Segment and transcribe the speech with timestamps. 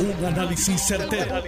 [0.00, 1.42] Un análisis certero,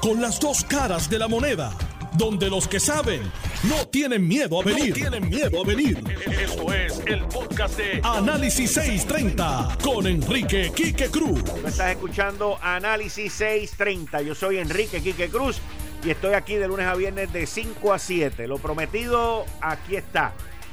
[0.00, 1.72] Con las dos caras de la moneda.
[2.14, 3.22] Donde los que saben
[3.64, 4.92] no tienen miedo a venir.
[4.92, 6.02] tienen miedo a venir.
[6.26, 11.40] Esto es el podcast de Análisis 630 con Enrique Quique Cruz.
[11.64, 14.22] estás escuchando Análisis 630.
[14.22, 15.60] Yo soy Enrique Quique Cruz
[16.04, 18.48] y estoy aquí de lunes a viernes de 5 a 7.
[18.48, 20.32] Lo prometido, aquí está.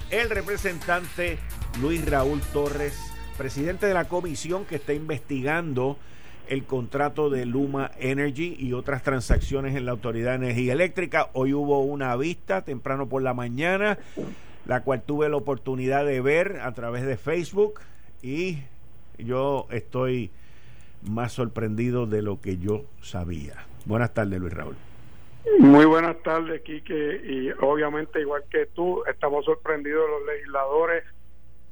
[0.10, 1.38] El representante
[1.82, 2.96] Luis Raúl Torres,
[3.38, 6.00] presidente de la comisión que está investigando
[6.50, 11.30] el contrato de Luma Energy y otras transacciones en la Autoridad de Energía Eléctrica.
[11.34, 14.00] Hoy hubo una vista temprano por la mañana,
[14.66, 17.82] la cual tuve la oportunidad de ver a través de Facebook
[18.24, 18.58] y
[19.20, 20.32] yo estoy
[21.08, 23.66] más sorprendido de lo que yo sabía.
[23.86, 24.76] Buenas tardes, Luis Raúl.
[25.60, 31.04] Muy buenas tardes, Quique, y obviamente igual que tú, estamos sorprendidos los legisladores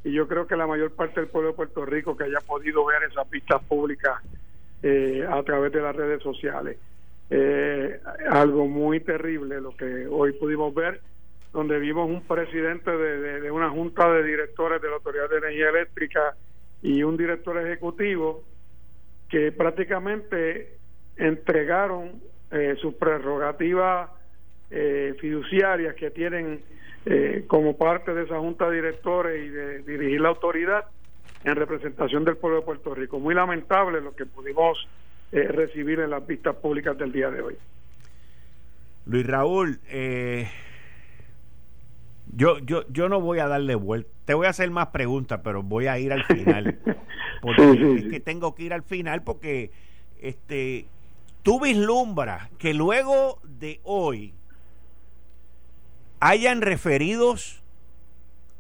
[0.04, 2.86] y yo creo que la mayor parte del pueblo de Puerto Rico que haya podido
[2.86, 4.22] ver esas vistas públicas
[4.84, 6.78] eh, a través de las redes sociales.
[7.30, 11.02] Eh, algo muy terrible lo que hoy pudimos ver,
[11.52, 16.36] donde vimos un presidente de, una junta de directores de la Autoridad de Energía Eléctrica
[16.82, 18.44] y un director ejecutivo
[19.30, 20.78] que prácticamente
[21.18, 24.10] entregaron eh, sus prerrogativas
[24.70, 26.62] eh, fiduciarias que tienen
[27.48, 30.88] como parte de esa junta de directores y de dirigir la autoridad
[31.44, 33.20] en representación del pueblo de Puerto Rico.
[33.20, 34.88] Muy lamentable lo que pudimos
[35.32, 37.56] eh, recibir en las vistas públicas del día de hoy.
[39.06, 40.50] Luis Raúl, eh,
[42.34, 44.10] yo, yo, yo no voy a darle vuelta.
[44.26, 46.78] Te voy a hacer más preguntas, pero voy a ir al final.
[47.42, 49.72] Porque es que tengo que ir al final porque
[50.20, 50.88] este
[51.44, 54.34] tú vislumbras que luego de hoy
[56.20, 57.64] hayan referidos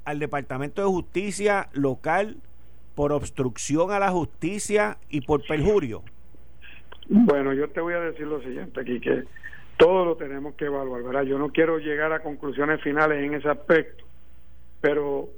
[0.06, 2.38] al Departamento de Justicia local
[2.98, 6.02] por obstrucción a la justicia y por perjurio?
[7.08, 9.24] Bueno, yo te voy a decir lo siguiente aquí, que
[9.78, 11.22] todo lo tenemos que evaluar, ¿verdad?
[11.22, 14.04] Yo no quiero llegar a conclusiones finales en ese aspecto,
[14.82, 15.30] pero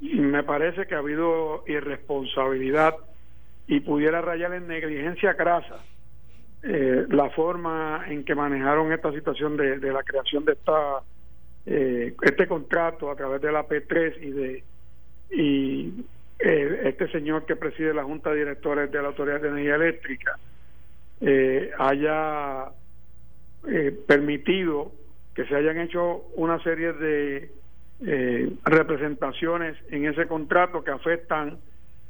[0.00, 2.94] me parece que ha habido irresponsabilidad
[3.66, 5.84] y pudiera rayar en negligencia grasa
[6.62, 11.02] eh, la forma en que manejaron esta situación de, la creación de esta
[11.66, 14.64] eh, este contrato a través de la P3 y de
[15.30, 16.04] y
[16.44, 20.40] eh, este señor que preside la Junta de Directores de la Autoridad de Energía Eléctrica
[21.20, 22.64] eh, haya
[23.68, 24.90] eh, permitido
[25.36, 27.50] que se hayan hecho una serie de
[28.64, 31.58] representaciones en ese contrato que afectan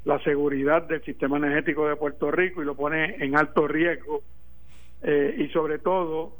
[0.06, 4.22] la seguridad del sistema energético de Puerto Rico y lo pone en alto riesgo
[5.04, 6.38] y sobre todo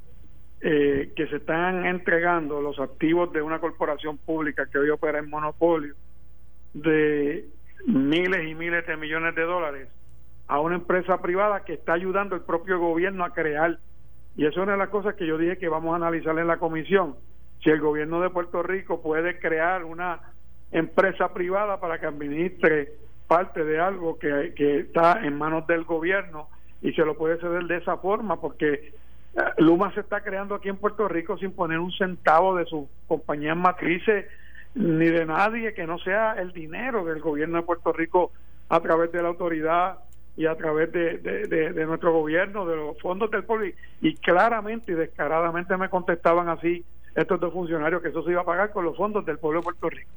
[0.59, 5.95] que se están entregando los activos de una corporación pública que hoy opera en monopolio
[6.73, 7.45] de
[7.87, 9.89] miles y miles de millones de dólares
[10.49, 13.79] a una empresa privada que está ayudando el propio gobierno a crear.
[14.37, 16.47] Y eso es una de las cosas que yo dije que vamos a analizar en
[16.47, 17.17] la comisión.
[17.63, 20.21] Si el gobierno de Puerto Rico puede crear una
[20.71, 22.93] empresa privada para que administre
[23.29, 26.49] parte de algo que, que está en manos del gobierno
[26.81, 28.93] y se lo puede ceder de esa forma, porque
[29.35, 32.89] eh, Luma se está creando aquí en Puerto Rico sin poner un centavo de sus
[33.07, 34.27] compañías matrices
[34.75, 38.33] ni de nadie que no sea el dinero del gobierno de Puerto Rico
[38.69, 39.99] a través de la autoridad
[40.37, 43.67] y a través de, de, nuestro gobierno, de los fondos del pueblo.
[44.01, 46.85] Y, claramente y descaradamente me contestaban así
[47.15, 49.65] estos dos funcionarios que eso se iba a pagar con los fondos del pueblo de
[49.65, 50.11] Puerto Rico.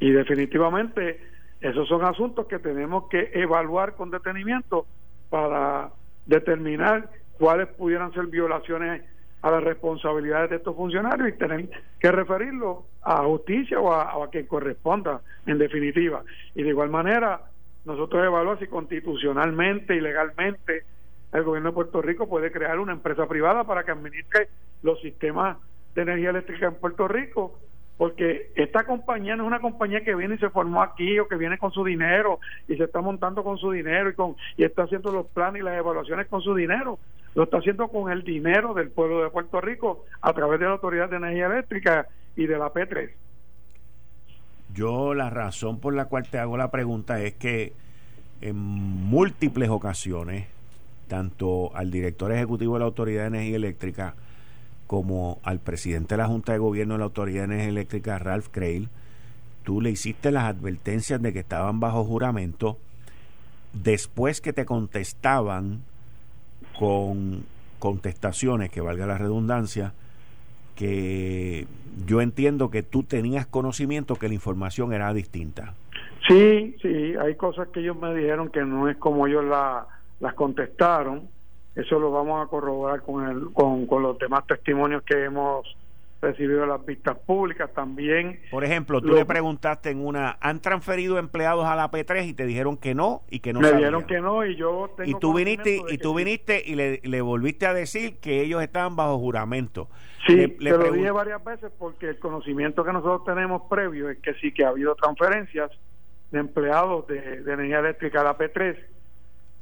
[0.00, 1.20] Y definitivamente
[1.60, 4.86] esos son asuntos que tenemos que evaluar con detenimiento
[5.28, 5.90] para
[6.24, 9.02] determinar cuáles pudieran ser violaciones
[9.42, 14.46] a las responsabilidades de estos funcionarios y tener que referirlo a justicia o a, quien
[14.46, 16.22] corresponda, en definitiva.
[16.54, 17.42] Y de igual manera,
[17.84, 20.84] nosotros evaluamos si constitucionalmente y legalmente
[21.32, 24.48] el gobierno de Puerto Rico puede crear una empresa privada para que administre
[24.82, 25.58] los sistemas
[25.94, 27.58] de energía eléctrica en Puerto Rico,
[28.02, 31.36] porque esta compañía no es una compañía que viene y se formó aquí o que
[31.36, 34.82] viene con su dinero y se está montando con su dinero y con y está
[34.82, 36.98] haciendo los planes y las evaluaciones con su dinero
[37.36, 40.72] lo está haciendo con el dinero del pueblo de Puerto Rico a través de la
[40.72, 43.12] Autoridad de Energía Eléctrica y de la P3.
[44.74, 47.72] Yo la razón por la cual te hago la pregunta es que
[48.40, 50.48] en múltiples ocasiones,
[51.06, 54.16] tanto al director ejecutivo de la Autoridad de Energía Eléctrica
[54.92, 58.48] como al presidente de la Junta de Gobierno de la Autoridad de Energía Eléctrica, Ralph
[58.50, 58.90] Crail,
[59.62, 62.76] tú le hiciste las advertencias de que estaban bajo juramento
[63.72, 65.80] después que te contestaban
[66.78, 67.46] con
[67.78, 69.94] contestaciones, que valga la redundancia,
[70.76, 71.66] que
[72.06, 75.72] yo entiendo que tú tenías conocimiento que la información era distinta.
[76.28, 79.86] Sí, sí, hay cosas que ellos me dijeron que no es como ellos la,
[80.20, 81.30] las contestaron.
[81.74, 85.66] Eso lo vamos a corroborar con, el, con, con los demás testimonios que hemos
[86.22, 88.40] recibido las vistas públicas también.
[88.50, 92.46] Por ejemplo, tú le preguntaste en una, ¿han transferido empleados a la P3 y te
[92.46, 95.34] dijeron que no y que no Me dijeron que no y yo tengo Y tú
[95.34, 99.88] viniste y tú viniste y le, le, volviste a decir que ellos estaban bajo juramento.
[100.26, 104.18] Sí, le, te lo dije varias veces porque el conocimiento que nosotros tenemos previo es
[104.20, 105.72] que sí que ha habido transferencias
[106.30, 108.76] de empleados de, de energía eléctrica a la P3.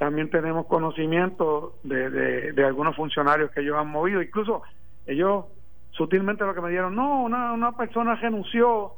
[0.00, 4.62] También tenemos conocimiento de, de, algunos funcionarios que ellos han movido, incluso
[5.06, 5.44] ellos
[5.90, 8.94] sutilmente lo que me dieron, no, una, una persona renunció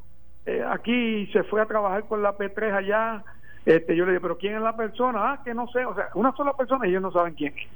[0.46, 3.24] eh, aquí y se fue a trabajar con la P3 allá.
[3.66, 5.32] Este, yo le dije, pero ¿quién es la persona?
[5.32, 7.68] Ah, que no sé, o sea, una sola persona y ellos no saben quién es.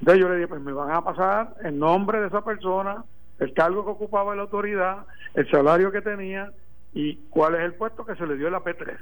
[0.00, 3.02] Entonces yo le dije, pues me van a pasar el nombre de esa persona,
[3.38, 6.52] el cargo que ocupaba la autoridad, el salario que tenía
[6.92, 8.94] y cuál es el puesto que se le dio en la P3.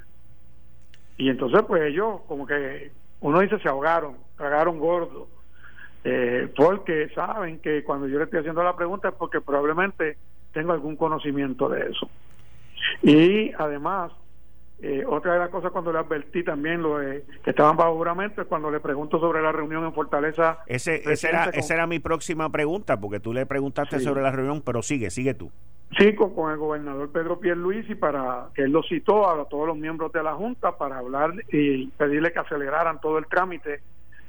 [1.16, 5.28] Y entonces pues ellos como que, uno dice, se ahogaron, tragaron gordo
[6.04, 10.16] eh, porque saben que cuando yo le estoy haciendo la pregunta es porque probablemente
[10.52, 12.10] tengo algún conocimiento de eso.
[13.02, 14.10] Y además,
[14.82, 18.48] eh, otra de las cosas cuando le advertí también lo que estaban bajo juramento es
[18.48, 20.58] cuando le pregunto sobre la reunión en Fortaleza.
[20.66, 24.82] Ese, era, esa era mi próxima pregunta, porque tú le preguntaste sobre la reunión, pero
[24.82, 25.52] sigue, sigue tú.
[25.98, 30.12] Sí, con, el gobernador Pedro Pierluisi para que él lo citó a todos los miembros
[30.12, 33.80] de la Junta para hablar y pedirle que aceleraran todo el trámite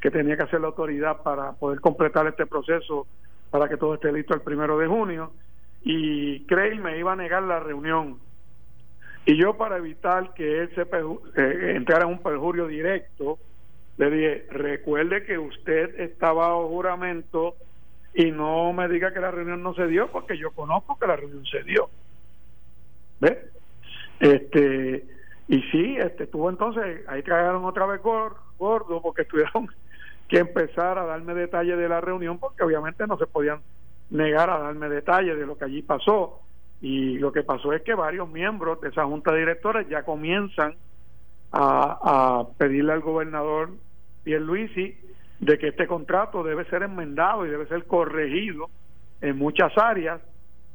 [0.02, 3.08] que tenía que hacer la autoridad para poder completar este proceso
[3.50, 5.32] para que todo esté listo el primero de junio.
[5.84, 8.20] Y Craig me iba a negar la reunión.
[9.26, 13.40] Y yo para evitar que él se eh, entrara en un perjurio directo
[13.98, 17.56] le dije recuerde que usted estaba bajo juramento
[18.14, 21.16] y no me diga que la reunión no se dio porque yo conozco que la
[21.16, 21.90] reunión se dio
[23.20, 23.50] ¿ve?
[24.20, 25.06] este
[25.48, 29.68] y sí este tuvo entonces ahí cagaron otra vez gordo porque estuvieron
[30.28, 33.62] que empezar a darme detalles de la reunión porque obviamente no se podían
[34.10, 36.40] negar a darme detalles de lo que allí pasó
[36.82, 40.76] y lo que pasó es que varios miembros de esa junta de directores ya comienzan
[41.52, 43.72] a, a pedirle al gobernador
[44.24, 44.98] Pierluisi
[45.44, 48.70] de que este contrato debe ser enmendado y debe ser corregido
[49.22, 50.22] en muchas áreas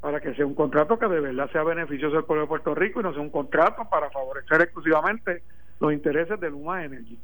[0.01, 3.01] para que sea un contrato que de verdad sea beneficioso al pueblo de Puerto Rico
[3.01, 5.43] y no sea un contrato para favorecer exclusivamente
[5.81, 7.19] los intereses de Luma Energy.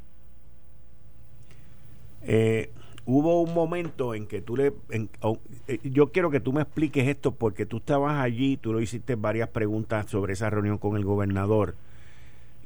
[2.23, 2.71] Eh,
[3.05, 4.73] hubo un momento en que tú le...
[4.91, 9.15] Eh, yo quiero que tú me expliques esto porque tú estabas allí, tú lo hiciste
[9.15, 11.75] varias preguntas sobre esa reunión con el gobernador.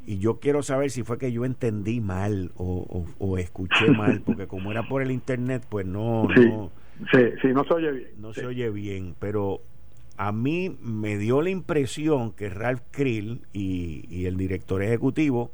[0.08, 4.70] Y yo quiero saber si fue que yo entendí mal o, escuché mal, porque como
[4.70, 6.26] era por el internet, pues no...
[6.34, 6.70] Sí, no,
[7.12, 8.08] sí, no se oye bien.
[8.16, 9.60] No se oye bien, pero
[10.16, 15.50] a mí me dio la impresión que Ralph Krill y, y el director ejecutivo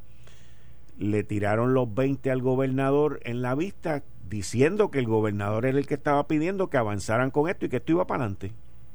[1.01, 5.89] le tiraron los 20 al gobernador en la vista diciendo que el gobernador era el
[5.89, 8.53] que estaba pidiendo que avanzaran con esto y que esto iba para adelante.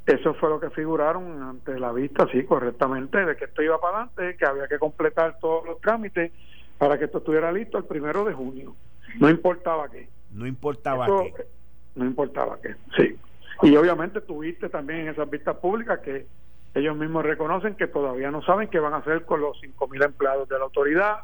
[0.09, 3.97] Eso fue lo que figuraron ante la vista, sí, correctamente, de que esto iba para
[3.97, 6.31] adelante, que había que completar todos los trámites
[6.79, 8.75] para que esto estuviera listo el primero de junio.
[9.19, 10.09] No importaba qué.
[10.31, 11.45] No importaba qué.
[11.93, 13.19] No importaba qué, sí.
[13.61, 16.25] Y obviamente tuviste también en esas vistas públicas que
[16.73, 20.49] ellos mismos reconocen que todavía no saben qué van a hacer con los 5.000 empleados
[20.49, 21.17] de la autoridad,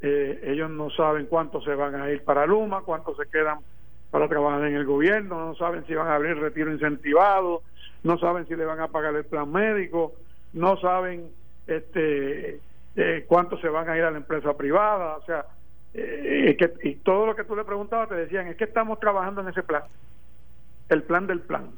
[0.00, 3.58] eh, ellos no saben cuántos se van a ir para Luma, cuántos se quedan
[4.14, 7.62] para trabajar en el gobierno, no saben si van a abrir retiro incentivado,
[8.04, 10.14] no saben si le van a pagar el plan médico,
[10.52, 11.32] no saben
[11.66, 12.60] este
[12.94, 15.46] eh, cuántos se van a ir a la empresa privada, o sea,
[15.94, 19.48] eh, y todo lo que tú le preguntabas te decían, es que estamos trabajando en
[19.48, 19.82] ese plan,
[20.90, 21.70] el plan del plan.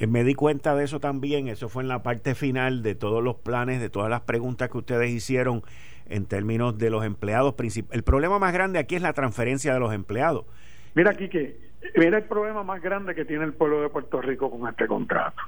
[0.00, 3.36] Me di cuenta de eso también, eso fue en la parte final de todos los
[3.36, 5.62] planes, de todas las preguntas que ustedes hicieron
[6.06, 7.54] en términos de los empleados.
[7.92, 10.44] El problema más grande aquí es la transferencia de los empleados.
[10.94, 11.58] Mira aquí que,
[11.96, 15.40] mira el problema más grande que tiene el pueblo de Puerto Rico con este contrato.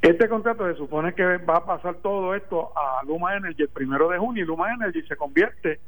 [0.00, 4.08] Este contrato se supone que va a pasar todo esto a Luma Energy el primero
[4.08, 5.78] de junio y Luma Energy se convierte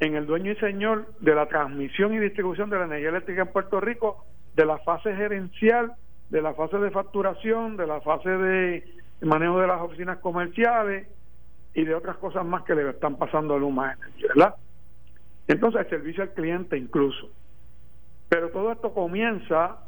[0.00, 3.48] en el dueño y señor de la transmisión y distribución de la energía eléctrica en
[3.52, 4.24] Puerto Rico,
[4.56, 5.92] de la fase gerencial,
[6.30, 11.06] de la fase de facturación, de la fase de manejo de las oficinas comerciales,
[11.74, 14.54] y de otras cosas más que le están pasando a Luma Energy, ¿verdad?
[15.52, 17.28] Entonces, el servicio al cliente incluso.
[18.28, 19.78] Pero todo esto comienza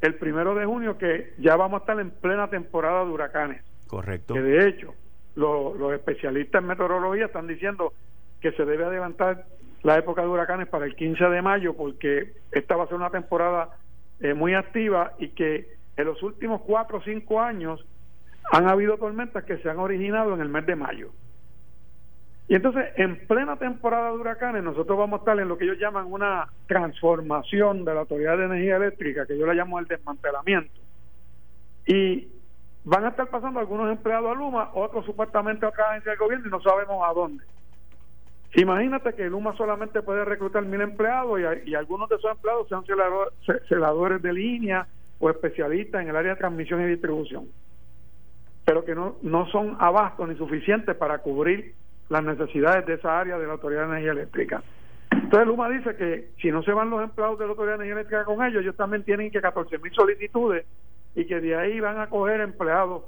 [0.00, 3.62] el primero de junio, que ya vamos a estar en plena temporada de huracanes.
[3.88, 4.34] Correcto.
[4.34, 4.94] Que de hecho,
[5.34, 7.92] los especialistas en meteorología están diciendo
[8.40, 9.46] que se debe adelantar
[9.82, 13.10] la época de huracanes para el 15 de mayo, porque esta va a ser una
[13.10, 13.70] temporada
[14.20, 17.84] eh, muy activa y que en los últimos cuatro o cinco años
[18.52, 21.10] han habido tormentas que se han originado en el mes de mayo.
[22.48, 25.78] Y entonces, en plena temporada de huracanes, nosotros vamos a estar en lo que ellos
[25.78, 30.80] llaman una transformación de la Autoridad de Energía Eléctrica, que yo la llamo el desmantelamiento.
[31.86, 32.28] Y
[32.84, 36.46] van a estar pasando algunos empleados a Luma, otros supuestamente a otra agencia del gobierno
[36.46, 37.44] y no sabemos a dónde.
[38.54, 42.82] Imagínate que Luma solamente puede reclutar mil empleados y, algunos de esos empleados sean
[43.68, 44.86] celadores de línea
[45.18, 47.48] o especialistas en el área de transmisión y distribución,
[48.64, 51.74] pero que no, no son abastos ni suficientes para cubrir
[52.08, 54.62] las necesidades de esa área de la Autoridad de Energía Eléctrica.
[55.10, 58.00] Entonces Luma dice que si no se van los empleados de la Autoridad de Energía
[58.00, 60.64] Eléctrica con ellos, ellos también tienen que 14 mil solicitudes
[61.14, 63.02] y que de ahí van a coger empleados,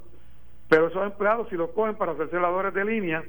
[0.69, 3.23] pero esos empleados si los cogen para ser celadores de línea,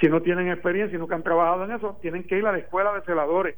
[0.00, 2.58] si no tienen experiencia y nunca han trabajado en eso, tienen que ir a la
[2.58, 3.56] escuela de celadores.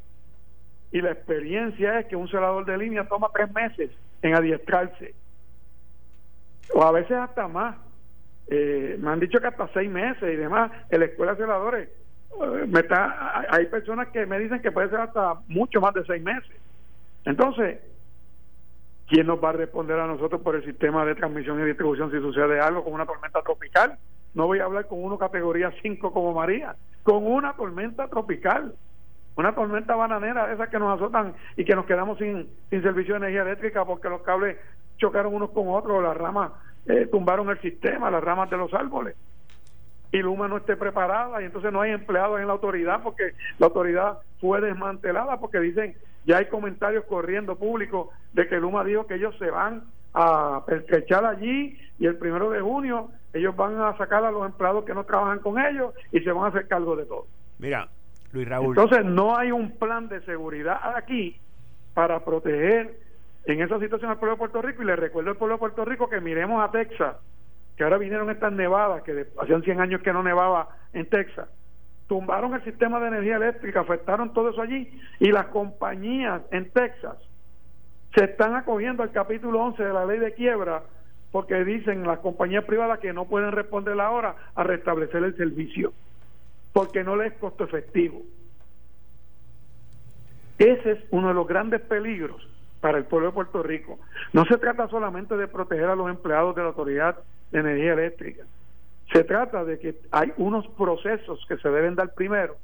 [0.92, 3.90] Y la experiencia es que un celador de línea toma tres meses
[4.22, 5.14] en adiestrarse,
[6.74, 7.76] o a veces hasta más.
[8.52, 11.88] Eh, me han dicho que hasta seis meses y demás en la escuela de celadores.
[12.42, 16.04] Eh, me está, hay personas que me dicen que puede ser hasta mucho más de
[16.04, 16.50] seis meses.
[17.24, 17.78] Entonces,
[19.06, 22.18] ¿quién nos va a responder a nosotros por el sistema de transmisión y distribución si
[22.18, 23.96] sucede algo con una tormenta tropical?
[24.34, 28.74] No voy a hablar con uno categoría 5 como María, con una tormenta tropical,
[29.36, 33.18] una tormenta bananera, esa que nos azotan y que nos quedamos sin, sin servicio de
[33.18, 34.56] energía eléctrica porque los cables
[34.98, 36.50] chocaron unos con otros, las ramas
[36.86, 39.16] eh, tumbaron el sistema, las ramas de los árboles.
[40.12, 43.66] Y Luma no esté preparada y entonces no hay empleados en la autoridad porque la
[43.66, 45.94] autoridad fue desmantelada porque dicen,
[46.24, 51.24] ya hay comentarios corriendo públicos de que Luma dijo que ellos se van a pertrechar
[51.24, 55.04] allí y el primero de junio ellos van a sacar a los empleados que no
[55.04, 57.26] trabajan con ellos y se van a hacer cargo de todo.
[57.58, 57.88] Mira,
[58.32, 58.76] Luis Raúl.
[58.76, 61.36] Entonces no hay un plan de seguridad aquí
[61.94, 62.98] para proteger
[63.44, 65.84] en esa situación al pueblo de Puerto Rico y le recuerdo al pueblo de Puerto
[65.84, 67.16] Rico que miremos a Texas,
[67.76, 71.48] que ahora vinieron estas nevadas, que hacían 100 años que no nevaba en Texas,
[72.06, 77.16] tumbaron el sistema de energía eléctrica, afectaron todo eso allí y las compañías en Texas
[78.14, 80.82] se están acogiendo al capítulo 11 de la ley de quiebra
[81.30, 85.92] porque dicen las compañías privadas que no pueden responder ahora a restablecer el servicio
[86.72, 88.22] porque no les es costo efectivo.
[90.58, 92.46] Ese es uno de los grandes peligros
[92.80, 93.98] para el pueblo de Puerto Rico.
[94.32, 97.18] No se trata solamente de proteger a los empleados de la Autoridad
[97.50, 98.44] de Energía Eléctrica.
[99.12, 102.56] Se trata de que hay unos procesos que se deben dar primero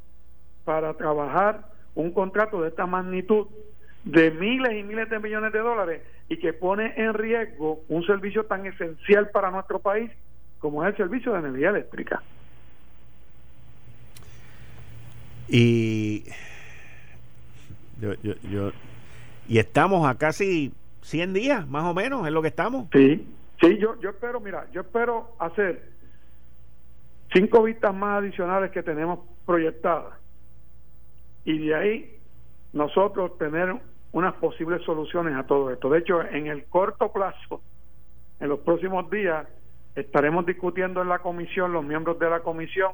[0.65, 3.47] para trabajar un contrato de esta magnitud
[4.05, 8.45] de miles y miles de millones de dólares y que pone en riesgo un servicio
[8.45, 10.11] tan esencial para nuestro país
[10.59, 12.23] como es el servicio de energía eléctrica.
[15.49, 16.25] Y
[18.01, 18.73] yo, yo,
[19.49, 20.73] y estamos a casi
[21.03, 22.89] 100 días, más o menos, es lo que estamos.
[22.93, 23.27] Sí,
[23.61, 25.91] sí, yo, yo espero, mira, yo espero hacer
[27.33, 30.15] cinco vistas más adicionales que tenemos proyectadas
[31.45, 32.19] y de ahí
[32.73, 33.75] nosotros tener
[34.13, 35.91] unas posibles soluciones a todo esto.
[35.91, 37.61] De hecho, en el corto plazo,
[38.41, 39.47] en los próximos días,
[39.95, 42.93] estaremos discutiendo en la comisión, los miembros de la comisión,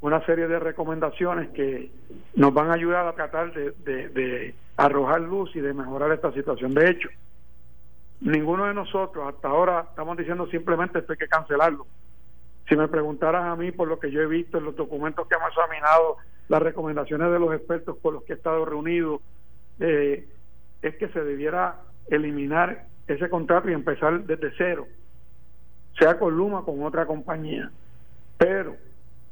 [0.00, 1.90] una serie de recomendaciones que
[2.34, 3.72] nos van a ayudar a tratar de,
[4.08, 6.74] de, arrojar luz y de mejorar esta situación.
[6.74, 7.08] De hecho,
[8.20, 11.86] ninguno de nosotros hasta ahora estamos diciendo simplemente esto hay que cancelarlo.
[12.68, 15.34] Si me preguntaras a mí por lo que yo he visto en los documentos que
[15.34, 16.16] hemos examinado,
[16.48, 19.20] las recomendaciones de los expertos con los que he estado reunido,
[19.80, 20.26] eh,
[20.82, 24.86] es que se debiera eliminar ese contrato y empezar desde cero,
[25.98, 27.70] sea con Luma o con otra compañía.
[28.38, 28.76] Pero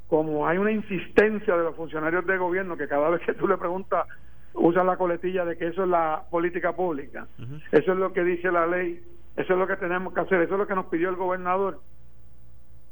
[0.09, 3.57] como hay una insistencia de los funcionarios de gobierno que cada vez que tú le
[3.57, 4.07] preguntas
[4.55, 7.27] usan la coletilla de que eso es la política pública,
[7.71, 9.03] eso es lo que dice la ley,
[9.37, 11.81] eso es lo que tenemos que hacer, eso es lo que nos pidió el gobernador,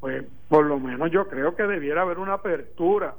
[0.01, 3.15] pues por lo menos yo creo que debiera haber una apertura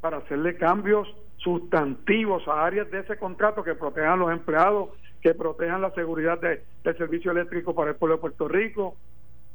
[0.00, 4.90] para hacerle cambios sustantivos a áreas de ese contrato que protejan a los empleados,
[5.20, 8.96] que protejan la seguridad de, del servicio eléctrico para el pueblo de Puerto Rico,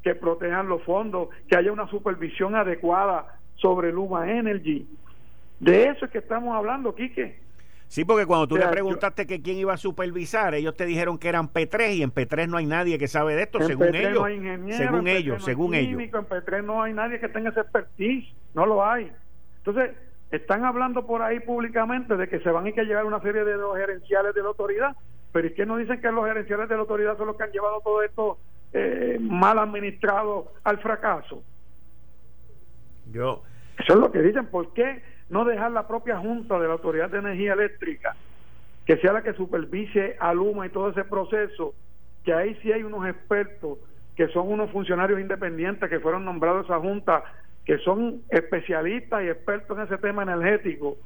[0.04, 4.88] que protejan los fondos, que haya una supervisión adecuada sobre Luma Energy.
[5.60, 7.40] De eso es que estamos hablando, Quique.
[7.88, 11.30] Sí, porque cuando tú le preguntaste que quién iba a supervisar, ellos te dijeron que
[11.30, 14.24] eran P3 y en P3 no hay nadie que sabe de esto, según ellos.
[14.76, 16.02] según ellos, según ellos.
[16.02, 19.10] En P3 no hay nadie que tenga ese expertise, no lo hay.
[19.60, 19.96] Entonces,
[20.32, 23.46] están hablando por ahí públicamente de que se van a ir que llevar una serie
[23.46, 24.96] de los gerenciales de la autoridad,
[25.32, 27.52] pero es que no dicen que los gerenciales de la autoridad son los que han
[27.52, 28.38] llevado todo esto
[28.74, 31.42] eh, mal administrado al fracaso.
[33.12, 33.44] Yo.
[33.80, 34.48] Eso es lo que dicen.
[34.48, 38.16] ¿Por qué no dejar la propia Junta de la Autoridad de Energía Eléctrica,
[38.86, 41.74] que sea la que supervise a Luma y todo ese proceso,
[42.24, 43.78] que ahí sí hay unos expertos
[44.16, 47.24] que son unos funcionarios independientes que fueron nombrados a esa Junta
[47.68, 50.98] que son especialistas y expertos en ese tema energético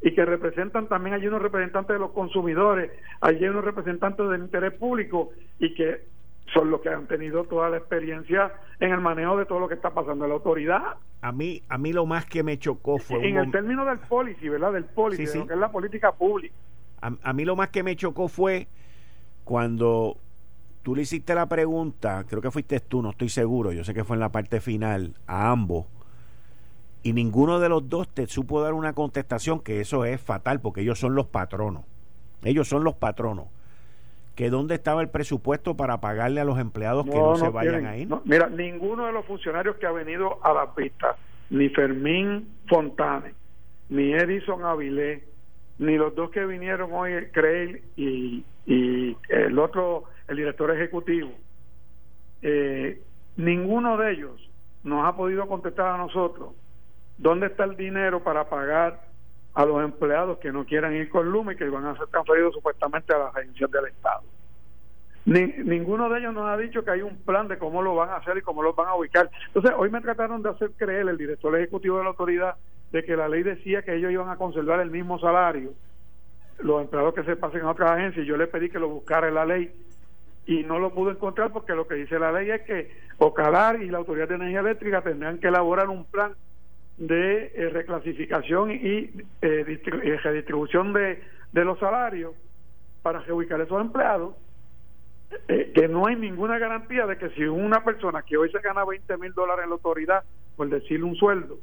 [0.00, 4.72] y que representan también hay unos representantes de los consumidores, hay unos representantes del interés
[4.74, 6.04] público y que
[6.52, 9.74] son los que han tenido toda la experiencia en el manejo de todo lo que
[9.74, 10.82] está pasando en la autoridad.
[11.22, 13.28] A mí, a mí lo más que me chocó fue...
[13.28, 14.72] En el término del policy, ¿verdad?
[14.72, 16.54] Del policy, de lo que es la política pública.
[17.00, 18.68] A, mí lo más que me chocó fue
[19.44, 20.16] cuando
[20.82, 24.02] tú le hiciste la pregunta, creo que fuiste tú, no estoy seguro, yo sé que
[24.02, 25.86] fue en la parte final, a ambos,
[27.02, 30.80] y ninguno de los dos te supo dar una contestación, que eso es fatal, porque
[30.80, 31.84] ellos son los patronos.
[32.42, 33.46] Ellos son los patronos
[34.36, 38.06] que dónde estaba el presupuesto para pagarle a los empleados que no, se vayan ahí.
[38.24, 41.16] mira, ninguno de los funcionarios que ha venido a las vistas,
[41.48, 43.32] ni Fermín Fontane,
[43.88, 45.22] ni Edison Avilés,
[45.78, 51.30] ni los dos que vinieron hoy, Craig y, y el otro, el director ejecutivo,
[52.42, 53.00] eh,
[53.36, 54.50] ninguno de ellos
[54.84, 56.50] nos ha podido contestar a nosotros
[57.16, 59.05] dónde está el dinero para pagar
[59.56, 62.52] a los empleados que no quieran ir con Luma y que van a ser transferidos
[62.52, 64.22] supuestamente a las agencias del Estado.
[65.24, 68.16] ninguno de ellos nos ha dicho que hay un plan de cómo lo van a
[68.16, 69.30] hacer y cómo los van a ubicar.
[69.46, 72.56] Entonces, hoy me trataron de hacer creer el director ejecutivo de la autoridad
[72.92, 75.72] de que la ley decía que ellos iban a conservar el mismo salario,
[76.58, 79.34] los empleados que se pasen a otras agencias, yo le pedí que lo buscara en
[79.36, 79.72] la ley
[80.44, 83.88] y no lo pudo encontrar porque lo que dice la ley es que Ocalar y
[83.88, 86.34] la Autoridad de Energía Eléctrica tendrán que elaborar un plan
[86.98, 91.22] de eh, reclasificación y eh, eh, redistribución de,
[91.52, 92.34] de los salarios
[93.02, 94.34] para reubicar esos empleados,
[95.46, 99.16] que no hay ninguna garantía de que si una persona que hoy se gana 20
[99.18, 100.24] mil dólares en la autoridad,
[100.56, 101.58] por decirle un sueldo,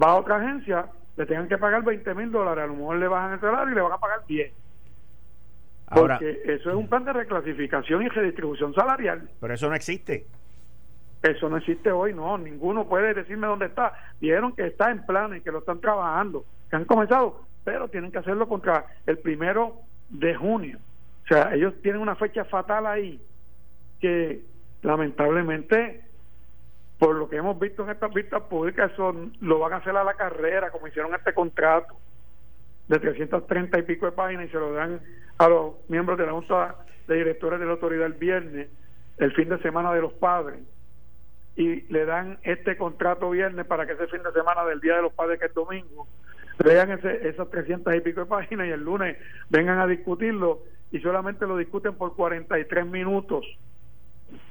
[0.00, 0.86] va a otra agencia,
[1.16, 3.74] le tengan que pagar 20 mil dólares, a lo mejor le bajan el salario y
[3.74, 4.52] le van a pagar 10.
[5.88, 9.28] Ahora, Porque eso es un plan de reclasificación y redistribución salarial.
[9.40, 10.24] Pero eso no existe.
[11.22, 13.92] Eso no existe hoy, no, ninguno puede decirme dónde está.
[14.20, 18.10] Dijeron que está en plan y que lo están trabajando, que han comenzado, pero tienen
[18.10, 19.76] que hacerlo contra el primero
[20.08, 20.78] de junio.
[21.24, 23.20] O sea, ellos tienen una fecha fatal ahí
[24.00, 24.42] que
[24.80, 26.02] lamentablemente,
[26.98, 30.04] por lo que hemos visto en estas vistas públicas, eso lo van a hacer a
[30.04, 31.96] la carrera, como hicieron este contrato
[32.88, 35.00] de 330 y pico de páginas y se lo dan
[35.36, 38.68] a los miembros de la Junta de Directores de la Autoridad el viernes,
[39.18, 40.60] el fin de semana de los padres
[41.60, 45.02] y le dan este contrato viernes para que ese fin de semana del Día de
[45.02, 46.08] los Padres, que es domingo,
[46.64, 49.18] lean ese, esas 300 y pico de páginas y el lunes
[49.50, 53.44] vengan a discutirlo y solamente lo discuten por 43 minutos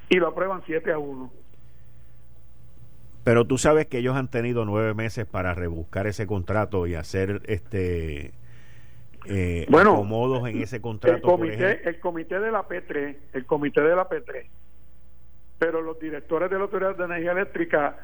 [0.08, 1.32] y lo aprueban 7 a 1.
[3.24, 7.42] Pero tú sabes que ellos han tenido nueve meses para rebuscar ese contrato y hacer
[7.46, 8.32] este
[9.26, 11.16] eh, bueno, acomodos en ese contrato.
[11.16, 14.46] El comité, el comité de la P3, el comité de la P3
[15.60, 17.98] pero los directores de la Autoridad de Energía Eléctrica,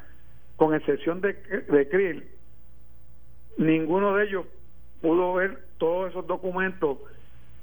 [0.56, 2.22] con excepción de, de
[3.56, 4.44] ninguno de ellos
[5.00, 6.98] pudo ver todos esos documentos.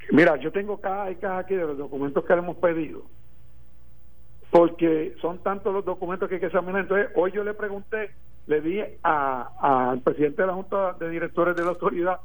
[0.09, 3.03] Mira, yo tengo caja y caja aquí de los documentos que le hemos pedido,
[4.49, 6.81] porque son tantos los documentos que hay que examinar.
[6.81, 8.09] Entonces, hoy yo le pregunté,
[8.47, 12.19] le di al presidente de la Junta de Directores de la Autoridad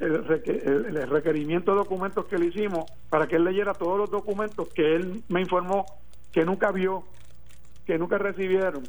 [0.00, 4.68] el, el, requerimiento de documentos que le hicimos para que él leyera todos los documentos
[4.70, 5.84] que él me informó
[6.32, 7.04] que nunca vio,
[7.86, 8.82] que nunca recibieron.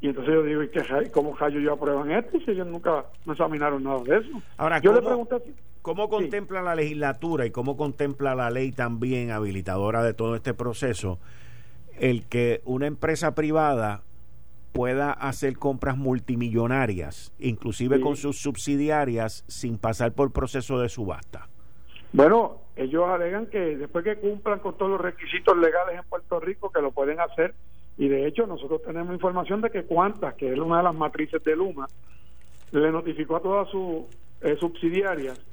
[0.00, 2.38] Y entonces yo digo, ¿y qué, cómo yo aprueban esto?
[2.44, 4.42] Si ellos nunca no examinaron nada de eso.
[4.58, 9.30] Ahora, yo ¿cómo, le pregunté, ¿cómo contempla la legislatura y cómo contempla la ley también
[9.30, 11.18] habilitadora de todo este proceso
[11.98, 14.02] el que una empresa privada
[14.72, 21.48] pueda hacer compras multimillonarias, inclusive con sus subsidiarias, sin pasar por proceso de subasta?
[22.14, 26.70] Bueno, ellos alegan que después que cumplan con todos los requisitos legales en Puerto Rico,
[26.70, 27.54] que lo pueden hacer,
[27.98, 31.42] y de hecho nosotros tenemos información de que Cuantas, que es una de las matrices
[31.42, 31.88] de Luma,
[32.70, 34.04] le notificó a todas sus
[34.42, 35.44] eh, subsidiarias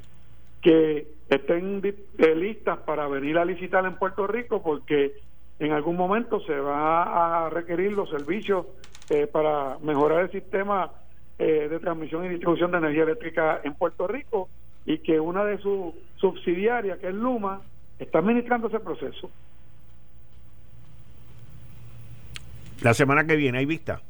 [0.61, 5.15] que estén eh, listas para venir a licitar en Puerto Rico porque
[5.57, 8.67] en algún momento se va a requerir los servicios
[9.09, 10.91] eh, para mejorar el sistema
[11.39, 14.47] de transmisión y distribución de energía eléctrica en Puerto Rico
[14.85, 17.61] y que una de sus subsidiarias, que es Luma,
[17.99, 19.29] está administrando ese proceso.
[22.81, 24.01] La semana que viene, ¿hay vista?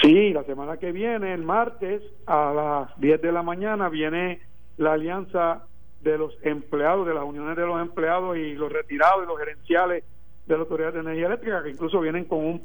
[0.00, 4.40] Sí, la semana que viene, el martes, a las 10 de la mañana, viene
[4.78, 5.64] la alianza
[6.00, 10.04] de los empleados, de las uniones de los empleados y los retirados y los gerenciales
[10.46, 12.62] de la Autoridad de Energía Eléctrica, que incluso vienen con un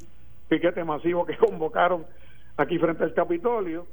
[0.48, 2.06] piquete masivo que convocaron
[2.58, 3.86] aquí frente al Capitolio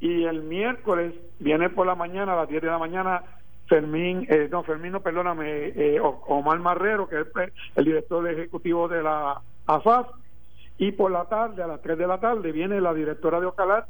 [0.00, 3.22] y el miércoles viene por la mañana a las 10 de la mañana
[3.68, 7.26] Fermín, eh, no, Fermín, no, perdóname, eh, Omar Marrero, que es
[7.74, 10.08] el, director ejecutivo de la AFAF,
[10.78, 13.86] y por la tarde, a las 3 de la tarde, viene la directora de Ocalar,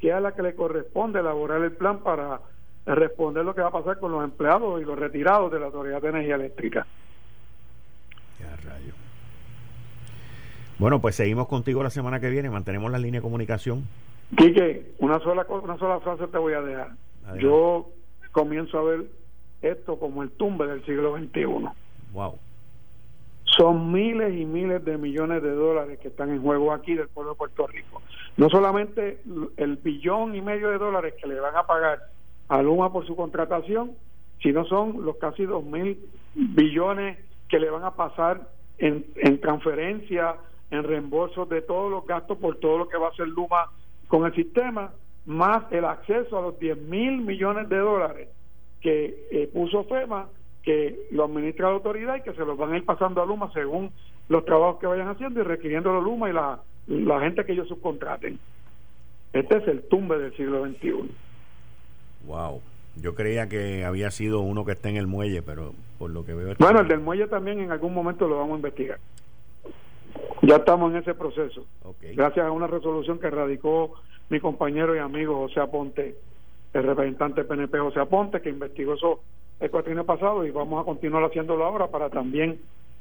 [0.00, 2.40] que es a la que le corresponde elaborar el plan para
[2.86, 6.00] responder lo que va a pasar con los empleados y los retirados de la Autoridad
[6.00, 6.86] de Energía Eléctrica.
[10.78, 13.86] Bueno, pues seguimos contigo la semana que viene, mantenemos la línea de comunicación.
[14.36, 16.90] Quique, una sola, una sola frase te voy a dejar.
[17.38, 17.90] Yo
[18.32, 19.04] comienzo a ver
[19.60, 21.68] esto como el tumbe del siglo XXI.
[22.12, 22.38] Wow.
[23.44, 27.32] Son miles y miles de millones de dólares que están en juego aquí del pueblo
[27.32, 28.00] de Puerto Rico.
[28.38, 29.20] No solamente
[29.56, 32.00] el billón y medio de dólares que le van a pagar
[32.48, 33.92] a Luma por su contratación,
[34.42, 35.98] sino son los casi dos mil
[36.34, 37.18] billones
[37.48, 40.36] que le van a pasar en, en transferencia,
[40.70, 43.66] en reembolsos de todos los gastos por todo lo que va a hacer Luma
[44.12, 44.92] con el sistema,
[45.24, 48.28] más el acceso a los 10 mil millones de dólares
[48.82, 50.28] que eh, puso FEMA
[50.62, 53.50] que lo administra la autoridad y que se los van a ir pasando a Luma
[53.54, 53.90] según
[54.28, 57.68] los trabajos que vayan haciendo y requiriendo a Luma y la, la gente que ellos
[57.68, 58.38] subcontraten.
[59.32, 61.10] Este es el tumbe del siglo XXI.
[62.26, 62.60] Wow.
[62.96, 66.34] Yo creía que había sido uno que está en el muelle, pero por lo que
[66.34, 66.54] veo...
[66.58, 68.98] Bueno, el del muelle también en algún momento lo vamos a investigar.
[70.42, 71.64] Ya estamos en ese proceso.
[72.00, 73.94] Gracias a una resolución que radicó
[74.28, 76.16] mi compañero y amigo José Aponte,
[76.72, 79.20] el representante PNP José Aponte, que investigó eso
[79.60, 82.58] el cuatrienio pasado y vamos a continuar haciéndolo ahora para también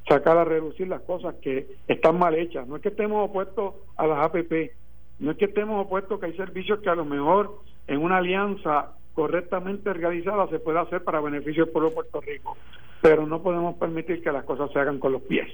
[0.07, 2.67] sacar a reducir las cosas que están mal hechas.
[2.67, 4.71] No es que estemos opuestos a las APP,
[5.19, 8.91] no es que estemos opuestos que hay servicios que a lo mejor en una alianza
[9.13, 12.57] correctamente realizada se puede hacer para beneficio del pueblo de Puerto Rico,
[13.01, 15.47] pero no podemos permitir que las cosas se hagan con los pies.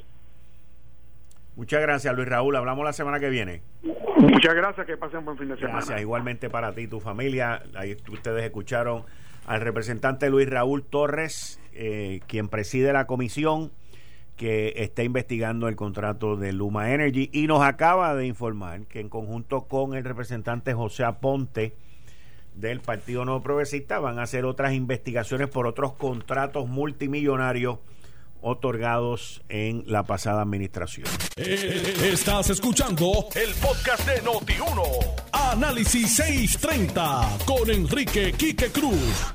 [1.57, 2.55] Muchas gracias, Luis Raúl.
[2.55, 3.63] Hablamos la semana que viene.
[4.19, 5.77] Muchas gracias, que pasen buen fin de semana.
[5.77, 7.63] Gracias, igualmente para ti y tu familia.
[7.73, 9.05] Ahí ustedes escucharon
[9.47, 13.71] al representante Luis Raúl Torres, eh, quien preside la comisión
[14.35, 19.09] que está investigando el contrato de Luma Energy y nos acaba de informar que en
[19.09, 21.73] conjunto con el representante José Aponte
[22.53, 27.79] del Partido No Progresista van a hacer otras investigaciones por otros contratos multimillonarios
[28.47, 31.05] otorgados en la pasada administración.
[31.35, 34.81] Eh, estás escuchando el podcast de Noti1.
[35.33, 39.33] Análisis 630 con Enrique Quique Cruz.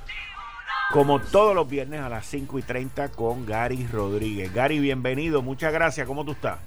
[0.93, 4.53] Como todos los viernes a las 5 y 30 con Gary Rodríguez.
[4.53, 5.43] Gary, bienvenido.
[5.43, 6.07] Muchas gracias.
[6.07, 6.59] ¿Cómo tú estás?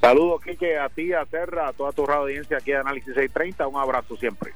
[0.00, 3.66] Saludos, Quique, a ti, a Terra, a toda tu audiencia aquí de Análisis 630.
[3.66, 4.52] Un abrazo siempre.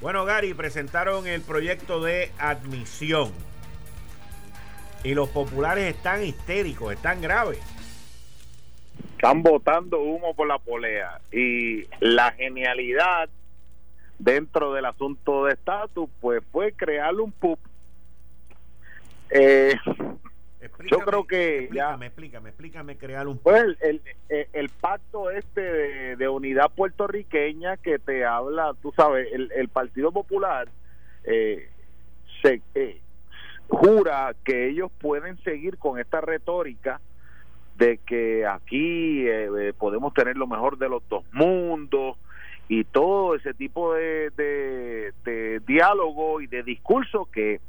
[0.00, 3.32] Bueno, Gary, presentaron el proyecto de admisión
[5.04, 7.60] y los populares están histéricos, están graves.
[9.12, 11.20] Están botando humo por la polea.
[11.30, 13.28] Y la genialidad
[14.18, 17.58] dentro del asunto de estatus, pues fue crearle un PUP.
[19.30, 19.74] Eh,
[20.90, 26.70] yo creo que explícame, explícame, explícame crear un pues el, el, pacto este de, unidad
[26.70, 30.68] puertorriqueña que te habla, tú sabes, el, el Partido Popular
[31.24, 31.68] eh,
[32.42, 33.00] se, eh,
[33.68, 37.00] jura que ellos pueden seguir con esta retórica
[37.76, 42.16] de que aquí eh, eh, podemos tener lo mejor de los dos mundos
[42.68, 47.60] y todo ese tipo de, de, diálogo y de discurso que,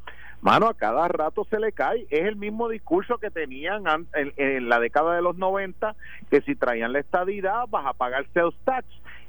[0.42, 2.06] mano, a cada rato se le cae.
[2.10, 5.96] Es el mismo discurso que tenían en, en la década de los 90,
[6.30, 8.86] que si traían la estadidad vas a pagar sales tax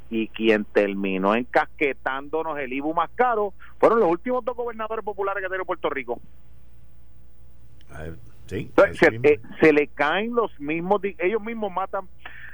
[0.09, 5.49] y quien terminó encasquetándonos el IBU más caro fueron los últimos dos gobernadores populares que
[5.49, 6.21] tiene Puerto Rico.
[8.47, 8.71] Sí,
[9.25, 12.07] eh, se, le caen los mismos, ellos mismos matan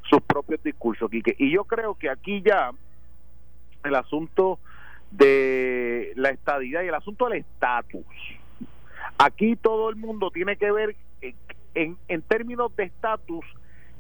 [0.09, 2.71] sus propios discursos, Y yo creo que aquí ya
[3.85, 4.59] el asunto
[5.11, 8.07] de la estadidad y el asunto del estatus,
[9.19, 10.97] aquí todo el mundo tiene que ver
[11.75, 13.45] en, en términos de estatus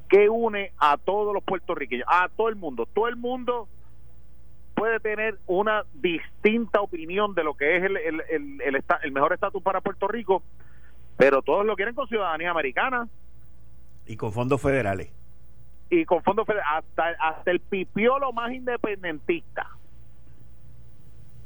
[0.08, 2.86] que une a todos los puertorriqueños, a todo el mundo.
[2.86, 3.66] Todo el mundo
[4.74, 9.62] puede tener una distinta opinión de lo que es el, el, el, el mejor estatus
[9.62, 10.42] para Puerto Rico,
[11.16, 13.08] pero todos lo quieren con ciudadanía americana.
[14.06, 15.12] Y con fondos federales.
[15.90, 19.68] Y con fondos federales, hasta, hasta el pipiolo más independentista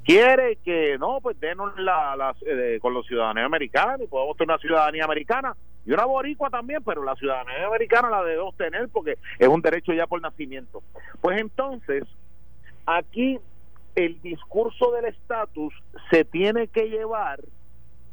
[0.07, 4.61] quiere que no, pues denos la, eh, con los ciudadanos americanos y podemos tener una
[4.61, 9.49] ciudadanía americana y una boricua también, pero la ciudadanía americana la debemos tener porque es
[9.49, 10.83] un derecho ya por nacimiento.
[11.21, 12.05] Pues entonces,
[12.87, 13.39] aquí
[13.97, 15.75] el discurso del estatus
[16.11, 17.41] se tiene que llevar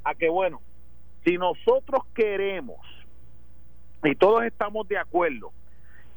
[0.03, 0.61] a que, bueno,
[1.23, 2.77] si nosotros queremos,
[4.03, 5.51] y todos estamos de acuerdo,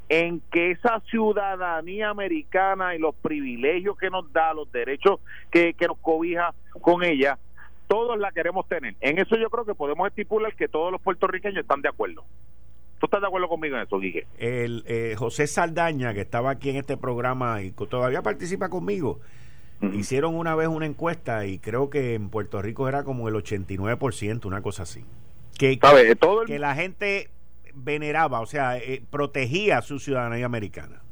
[0.08, 5.86] en que esa ciudadanía americana y los privilegios que nos da, los derechos que, que
[5.86, 7.38] nos cobija con ella,
[7.88, 8.94] todos la queremos tener.
[9.00, 12.24] En eso yo creo que podemos estipular que todos los puertorriqueños están de acuerdo.
[12.98, 14.26] ¿Tú estás de acuerdo conmigo en eso, Guille?
[14.38, 19.20] El eh, José Saldaña, que estaba aquí en este programa y todavía participa conmigo,
[19.92, 24.44] hicieron una vez una encuesta y creo que en Puerto Rico era como el 89%,
[24.46, 25.04] una cosa así.
[25.58, 25.78] Que,
[26.18, 27.30] Todo que la gente
[27.74, 31.02] veneraba, o sea, eh, protegía su ciudadanía americana.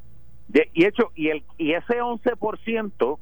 [0.73, 3.19] y hecho y el y ese 11%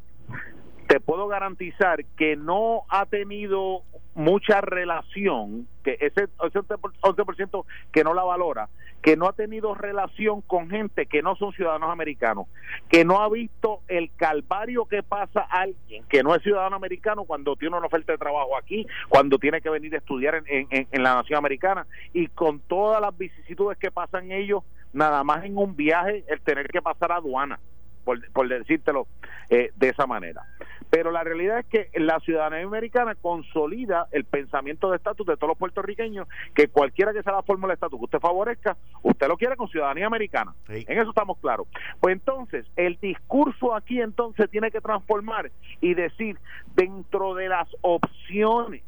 [0.92, 3.80] te puedo garantizar que no ha tenido
[4.14, 8.68] mucha relación, que ese 11% que no la valora,
[9.00, 12.46] que no ha tenido relación con gente que no son ciudadanos americanos,
[12.90, 17.56] que no ha visto el calvario que pasa alguien que no es ciudadano americano cuando
[17.56, 21.14] tiene una oferta de trabajo aquí, cuando tiene que venir a estudiar en, en la
[21.14, 21.86] nación americana.
[22.12, 26.68] Y con todas las vicisitudes que pasan ellos, nada más en un viaje, el tener
[26.68, 27.58] que pasar aduana
[28.04, 29.06] por, por decírtelo
[29.50, 30.46] eh, de esa manera.
[30.90, 35.48] Pero la realidad es que la ciudadanía americana consolida el pensamiento de estatus de todos
[35.48, 39.38] los puertorriqueños, que cualquiera que sea la fórmula de estatus que usted favorezca, usted lo
[39.38, 40.54] quiere con ciudadanía americana.
[40.68, 41.66] En eso estamos claros.
[41.98, 46.36] Pues entonces, el discurso aquí entonces tiene que transformar y decir,
[46.74, 48.82] dentro de las opciones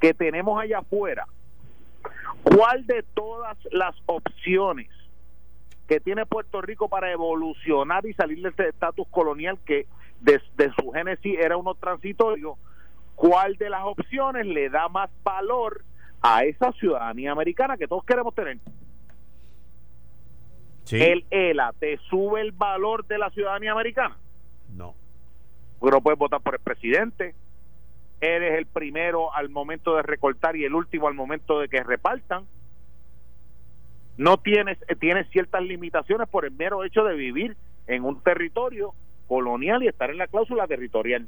[0.00, 1.26] que tenemos allá afuera,
[2.44, 4.88] ¿cuál de todas las opciones
[5.88, 9.86] que tiene Puerto Rico para evolucionar y salir de ese estatus colonial que
[10.20, 12.58] desde su génesis era uno transitorio,
[13.14, 15.82] ¿cuál de las opciones le da más valor
[16.20, 18.58] a esa ciudadanía americana que todos queremos tener?
[20.90, 24.16] ¿El ELA te sube el valor de la ciudadanía americana?
[24.74, 24.94] No.
[25.80, 27.34] No puedes votar por el presidente.
[28.20, 32.46] Eres el primero al momento de recortar y el último al momento de que repartan
[34.18, 38.92] no tienes, eh, tienes ciertas limitaciones por el mero hecho de vivir en un territorio
[39.28, 41.26] colonial y estar en la cláusula territorial.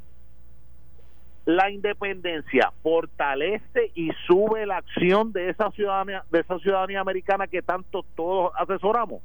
[1.46, 7.62] La independencia fortalece y sube la acción de esa ciudadanía, de esa ciudadanía americana que
[7.62, 9.22] tanto todos asesoramos.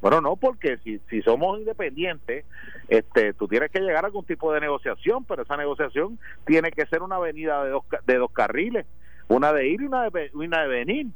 [0.00, 2.44] Bueno, no, porque si, si somos independientes,
[2.88, 6.86] este, tú tienes que llegar a algún tipo de negociación, pero esa negociación tiene que
[6.86, 8.86] ser una avenida de dos, de dos carriles,
[9.26, 11.06] una de ir y una de, una de venir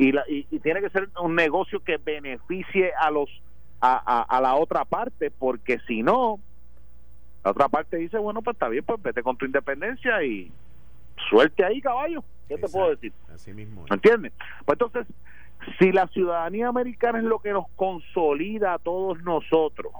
[0.00, 3.28] y, la, y, tiene que ser un negocio que beneficie a los
[3.82, 6.38] a, a, la otra parte porque si no
[7.44, 10.50] la otra parte dice bueno pues está bien pues vete con tu independencia y
[11.28, 14.32] suelte ahí caballo qué te puedo decir así mismo ¿Me entiendes
[14.64, 15.06] pues entonces
[15.78, 19.92] si la ciudadanía americana es lo que nos consolida a todos nosotros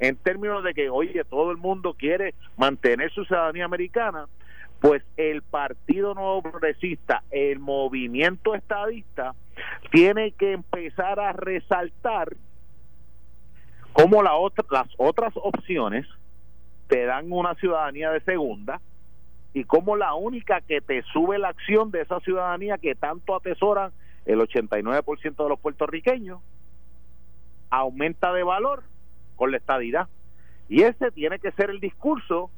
[0.00, 4.26] en términos de que oye todo el mundo quiere mantener su ciudadanía americana
[4.80, 9.34] pues el Partido Nuevo Progresista, el movimiento estadista,
[9.90, 12.36] tiene que empezar a resaltar
[13.92, 16.06] cómo la otra, las otras opciones
[16.88, 18.80] te dan una ciudadanía de segunda
[19.54, 23.90] y cómo la única que te sube la acción de esa ciudadanía que tanto atesoran
[24.26, 26.40] el 89% de los puertorriqueños
[27.70, 28.82] aumenta de valor
[29.34, 30.08] con la estadidad.
[30.68, 32.50] Y ese tiene que ser el discurso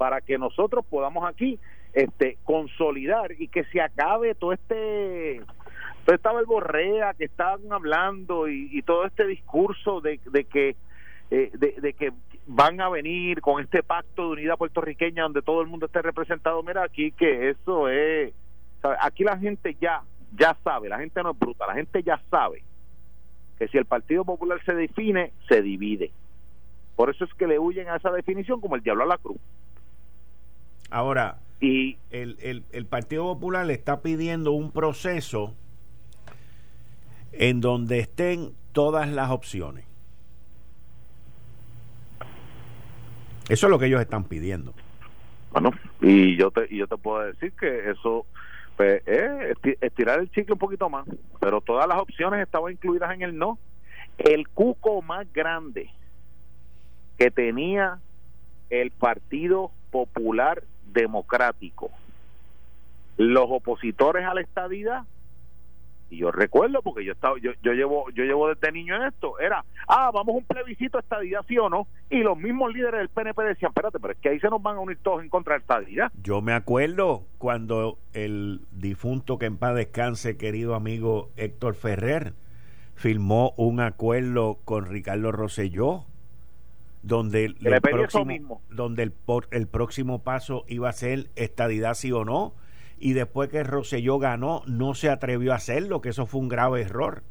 [0.00, 1.58] para que nosotros podamos aquí
[1.92, 5.42] este consolidar y que se acabe todo este
[6.06, 10.74] todo esta borrea que están hablando y, todo este discurso de, que
[11.30, 12.14] eh, de, que
[12.46, 16.62] van a venir con este pacto de unidad puertorriqueña donde todo el mundo esté representado.
[16.62, 18.32] Mira aquí que eso es
[19.02, 20.00] aquí la gente ya
[20.32, 22.62] ya sabe la gente no es bruta la gente ya sabe
[23.58, 26.10] que si el Partido Popular se define se divide.
[26.96, 29.36] Por eso es que le huyen a esa definición como el diablo a la cruz
[30.90, 35.54] Ahora, y el, el, el Partido Popular le está pidiendo un proceso
[37.32, 39.84] en donde estén todas las opciones.
[43.48, 44.74] Eso es lo que ellos están pidiendo.
[45.52, 48.24] Bueno, y yo te, y yo te puedo decir que eso
[48.76, 51.04] pues, es estirar el chicle un poquito más,
[51.40, 53.58] pero todas las opciones estaban incluidas en el no.
[54.18, 55.90] El cuco más grande
[57.18, 57.98] que tenía
[58.70, 61.90] el Partido Popular democrático.
[63.16, 65.04] Los opositores a la estadidad,
[66.10, 69.38] y yo recuerdo porque yo estaba, yo, yo llevo, yo llevo desde niño en esto,
[69.38, 73.00] era, ah, vamos a un plebiscito a estadidad, sí o no, y los mismos líderes
[73.00, 75.28] del PNP decían, espérate, pero es que ahí se nos van a unir todos en
[75.28, 76.10] contra de estadidad.
[76.22, 82.32] Yo me acuerdo cuando el difunto que en paz descanse, querido amigo Héctor Ferrer,
[82.94, 86.04] firmó un acuerdo con Ricardo Rosselló
[87.02, 89.12] donde el, próximo, donde el,
[89.50, 92.54] el próximo paso iba a ser estadidad sí o no
[92.98, 96.82] y después que Rosselló ganó no se atrevió a hacerlo que eso fue un grave
[96.82, 97.22] error.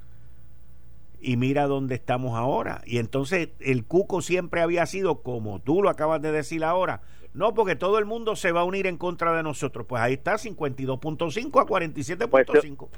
[1.22, 2.82] Y mira dónde estamos ahora.
[2.86, 7.02] Y entonces el cuco siempre había sido como tú lo acabas de decir ahora
[7.34, 9.86] no porque todo el mundo se va a unir en contra de nosotros.
[9.88, 12.92] Pues ahí está 52.5 a 47.5 pues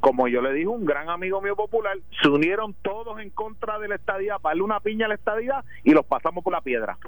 [0.00, 3.88] como yo le dije, un gran amigo mío popular, se unieron todos en contra de
[3.88, 6.98] la estadía, para darle una piña a la estadía y los pasamos por la piedra.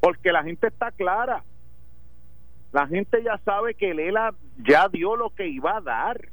[0.00, 1.44] Porque la gente está clara.
[2.72, 6.28] La gente ya sabe que Lela ya dio lo que iba a dar.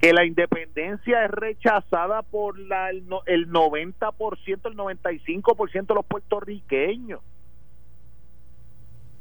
[0.00, 7.20] Que la independencia es rechazada por la, el, el 90%, el 95% de los puertorriqueños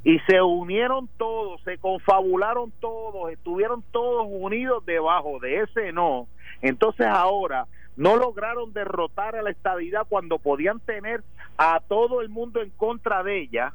[0.09, 6.27] y se unieron todos, se confabularon todos, estuvieron todos unidos debajo de ese no.
[6.63, 11.23] Entonces ahora no lograron derrotar a la estabilidad cuando podían tener
[11.59, 13.73] a todo el mundo en contra de ella.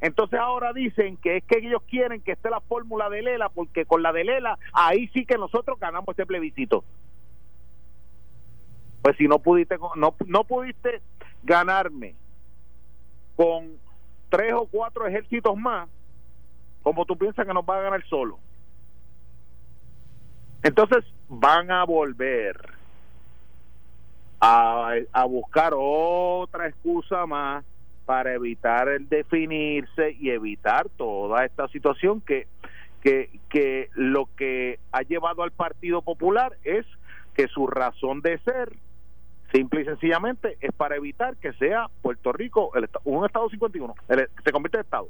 [0.00, 3.84] Entonces ahora dicen que es que ellos quieren que esté la fórmula de Lela, porque
[3.84, 6.82] con la de Lela ahí sí que nosotros ganamos este plebiscito.
[9.02, 11.02] Pues si no pudiste no, no pudiste
[11.42, 12.14] ganarme
[13.36, 13.78] con
[14.30, 15.88] tres o cuatro ejércitos más,
[16.82, 18.38] como tú piensas que nos va a ganar solo.
[20.62, 22.56] Entonces van a volver
[24.40, 27.64] a, a buscar otra excusa más
[28.06, 32.48] para evitar el definirse y evitar toda esta situación que,
[33.02, 36.84] que, que lo que ha llevado al Partido Popular es
[37.34, 38.72] que su razón de ser
[39.52, 44.28] simple y sencillamente es para evitar que sea Puerto Rico el, un Estado 51, el,
[44.44, 45.08] se convierte en Estado.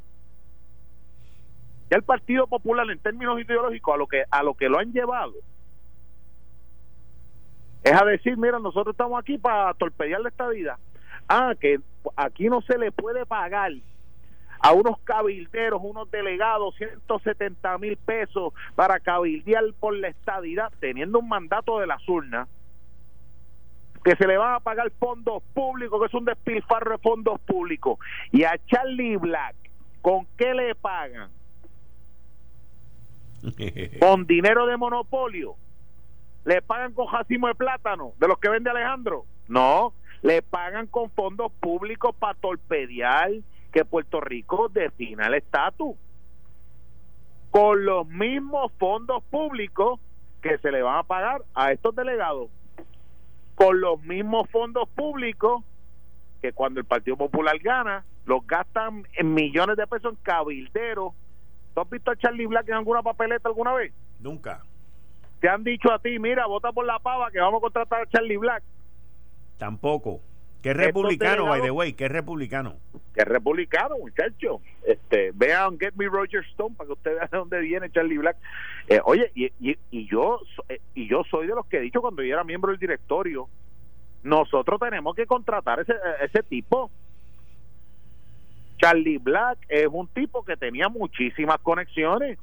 [1.91, 4.93] Ya el Partido Popular en términos ideológicos a lo que a lo que lo han
[4.93, 5.35] llevado
[7.83, 10.77] es a decir, mira, nosotros estamos aquí para torpedear la estadía.
[11.29, 11.81] Ah, que
[12.17, 13.73] aquí no se le puede pagar
[14.61, 21.29] a unos cabilderos, unos delegados, 170 mil pesos para cabildear por la estadidad, teniendo un
[21.29, 22.49] mandato de las urnas
[24.05, 27.99] que se le van a pagar fondos públicos, que es un despilfarro de fondos públicos.
[28.33, 29.55] Y a Charlie Black,
[30.01, 31.31] ¿con qué le pagan?
[34.01, 35.57] ¿Con dinero de monopolio?
[36.45, 39.27] ¿Le pagan con jacimo de plátano de los que vende Alejandro?
[39.49, 43.31] No, le pagan con fondos públicos para torpedear
[43.73, 45.97] que Puerto Rico defina el estatus.
[47.51, 50.01] Con los mismos fondos públicos
[50.41, 52.49] que se le van a pagar a estos delegados
[53.61, 55.63] con los mismos fondos públicos
[56.41, 61.13] que cuando el Partido Popular gana, los gastan en millones de pesos en cabilderos.
[61.75, 63.93] ¿Tú has visto a Charlie Black en alguna papeleta alguna vez?
[64.19, 64.63] Nunca.
[65.41, 68.07] ¿Te han dicho a ti, mira, vota por la pava que vamos a contratar a
[68.07, 68.63] Charlie Black?
[69.59, 70.23] Tampoco.
[70.63, 72.77] Que es republicano, by the way, que es republicano.
[73.15, 74.61] Que es republicano, muchacho.
[74.85, 78.37] Este, vean Get Me Roger Stone para que ustedes vean de dónde viene Charlie Black.
[78.89, 82.23] Eh, oye, y, y, yo eh, y yo soy de los que he dicho cuando
[82.23, 83.49] yo era miembro del directorio,
[84.23, 86.91] nosotros tenemos que contratar ese, ese tipo.
[88.79, 92.39] Charlie Black es un tipo que tenía muchísimas conexiones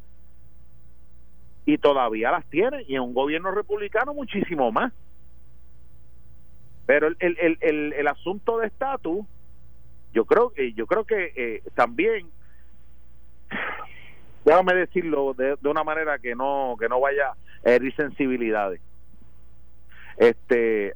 [1.65, 4.93] y todavía las tiene y en un gobierno republicano muchísimo más.
[6.87, 9.27] Pero el, el, el, el asunto de estatus,
[10.13, 12.27] yo creo, que yo creo que eh, también,
[14.45, 18.81] déjame decirlo de, de, una manera que no que no vaya a herir sensibilidades.
[20.17, 20.95] Este,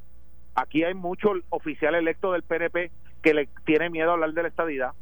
[0.56, 2.90] aquí hay muchos oficiales electos del PNP
[3.22, 4.92] que le tienen miedo a hablar de la estadidad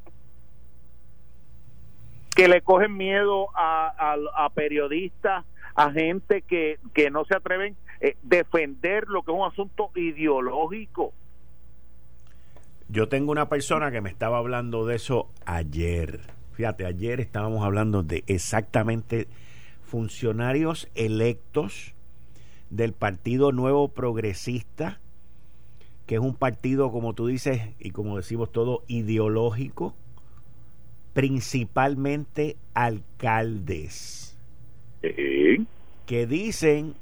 [2.40, 7.76] que le cogen miedo a, a, a periodistas, a gente que, que no se atreven
[8.00, 11.12] eh, defender lo que es un asunto ideológico.
[12.88, 16.20] Yo tengo una persona que me estaba hablando de eso ayer.
[16.54, 19.28] Fíjate, ayer estábamos hablando de exactamente
[19.82, 21.94] funcionarios electos
[22.70, 25.00] del Partido Nuevo Progresista,
[26.06, 29.94] que es un partido, como tú dices, y como decimos todo, ideológico,
[31.12, 34.38] principalmente alcaldes,
[35.00, 36.94] que dicen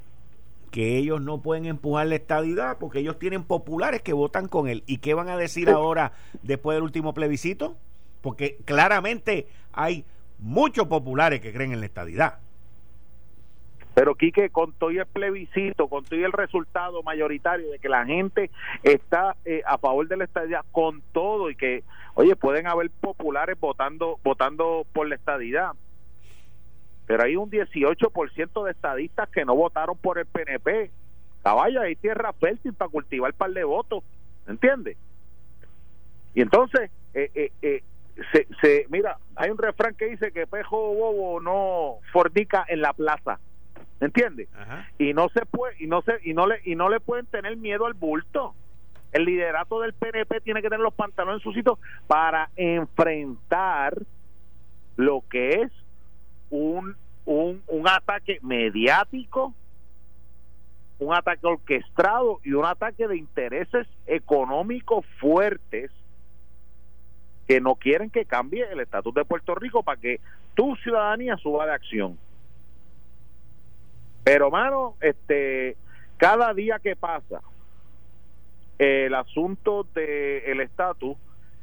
[0.71, 4.83] que ellos no pueden empujar la estadidad porque ellos tienen populares que votan con él.
[4.85, 7.75] ¿Y qué van a decir ahora después del último plebiscito?
[8.21, 10.05] Porque claramente hay
[10.37, 12.39] muchos populares que creen en la estadidad.
[13.95, 18.49] Pero Quique, con todo el plebiscito, con todo el resultado mayoritario de que la gente
[18.83, 21.83] está eh, a favor de la estadidad, con todo y que,
[22.13, 25.71] oye, pueden haber populares votando votando por la estadidad
[27.09, 30.91] pero hay un 18% de estadistas que no votaron por el PNP.
[31.41, 34.03] Caballo, hay tierra fértil para cultivar el par de votos,
[34.47, 34.95] ¿entiendes?
[36.35, 37.83] Y entonces, eh, eh, eh,
[38.31, 42.93] se, se, mira, hay un refrán que dice que pejo bobo no fordica en la
[42.93, 43.39] plaza,
[44.01, 44.47] ¿entiendes?
[44.99, 47.57] Y no se puede, y no se, y no le, y no le pueden tener
[47.57, 48.53] miedo al bulto.
[49.13, 53.97] El liderato del PNP tiene que tener los pantalones en su sitio para enfrentar
[54.95, 55.71] lo que es
[56.49, 56.95] un,
[57.25, 59.53] un, un ataque mediático,
[60.99, 65.91] un ataque orquestado y un ataque de intereses económicos fuertes
[67.47, 70.19] que no quieren que cambie el estatus de Puerto Rico para que
[70.53, 72.17] tu ciudadanía suba de acción.
[74.23, 75.75] Pero, mano, este,
[76.17, 77.41] cada día que pasa,
[78.77, 81.17] el asunto del estatus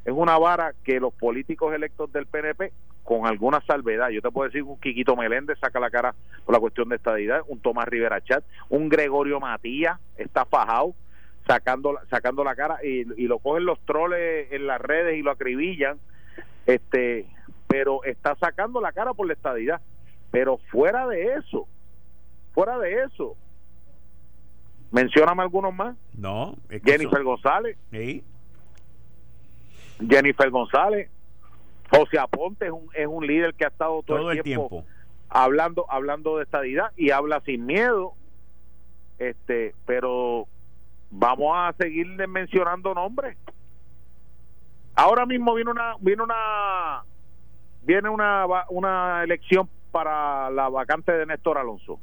[0.05, 2.73] es una vara que los políticos electos del PNP
[3.07, 4.11] con alguna salvedad.
[4.11, 7.41] Yo te puedo decir un Quiquito Meléndez saca la cara por la cuestión de estadidad,
[7.47, 10.95] un Tomás Rivera Chat, un Gregorio Matías está fajado
[11.47, 15.99] sacando sacando la cara y, lo cogen los troles en las redes y lo acribillan.
[16.67, 17.27] Este,
[17.69, 19.81] pero está sacando la cara por la estadidad.
[20.33, 21.69] Pero fuera de eso,
[22.53, 23.37] fuera de eso,
[24.91, 25.97] mencióname algunos más.
[26.13, 27.79] No, Jennifer González.
[30.01, 31.09] Jennifer González,
[31.91, 34.85] José Aponte es un, es un líder que ha estado todo, el, tiempo,
[35.29, 38.15] hablando hablando de estadidad y habla sin miedo.
[39.19, 40.47] Este pero
[41.11, 43.37] vamos a seguir mencionando nombres.
[44.95, 47.05] Ahora mismo viene una viene una
[47.83, 51.99] viene una una elección para la vacante de Néstor Alonso.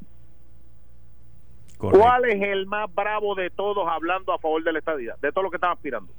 [1.78, 5.18] ¿Cuál es el más bravo de todos hablando a favor de la estadidad?
[5.20, 6.14] De todo lo que están aspirando.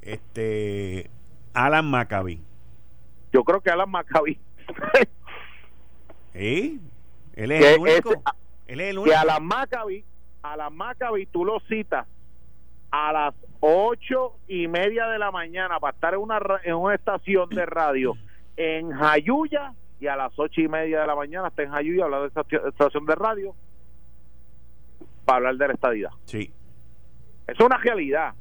[0.00, 1.10] Este
[1.52, 2.40] Alan Maccabi
[3.32, 4.38] yo creo que Alan Maccabi.
[6.32, 6.80] ¿Sí?
[7.34, 8.22] Él es el único.
[8.66, 9.10] Él es el único.
[9.10, 10.04] Que Alan Maccabi,
[10.42, 12.06] Alan Maccabi, tú lo citas
[12.90, 17.48] a las ocho y media de la mañana para estar en una, en una estación
[17.50, 18.16] de radio
[18.56, 22.28] en Jayuya y a las ocho y media de la mañana está en Jayuya hablando
[22.28, 23.54] de esta estación de radio
[25.24, 26.10] para hablar de la estadidad.
[26.24, 26.52] Sí.
[27.46, 28.34] Es una realidad.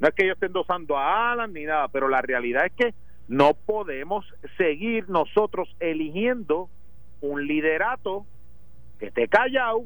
[0.00, 2.94] No es que yo esté endosando a Alan ni nada, pero la realidad es que
[3.28, 6.68] no podemos seguir nosotros eligiendo
[7.20, 8.26] un liderato
[8.98, 9.84] que esté callado,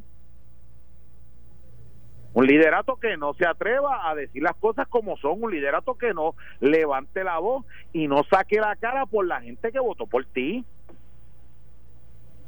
[2.34, 6.12] un liderato que no se atreva a decir las cosas como son, un liderato que
[6.12, 10.24] no levante la voz y no saque la cara por la gente que votó por
[10.24, 10.64] ti,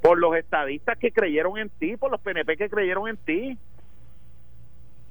[0.03, 3.59] por los estadistas que creyeron en ti, por los PNP que creyeron en ti.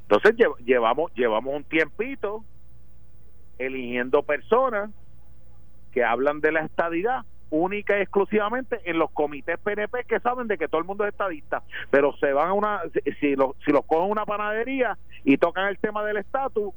[0.04, 2.44] Entonces llevamos llevamos un tiempito
[3.58, 4.90] eligiendo personas
[5.92, 10.58] que hablan de la estadidad única y exclusivamente en los comités PNP que saben de
[10.58, 12.82] que todo el mundo es estadista, pero se van a una,
[13.20, 16.74] si, los, si los cogen una panadería y tocan el tema del estatus,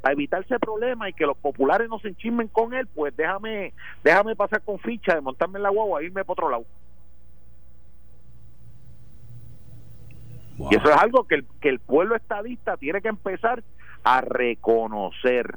[0.00, 4.34] para evitarse problema y que los populares no se enchismen con él, pues déjame, déjame
[4.34, 6.64] pasar con ficha de montarme en la guagua e irme para otro lado.
[10.70, 13.62] Y eso es algo que el, que el pueblo estadista tiene que empezar
[14.04, 15.54] a reconocer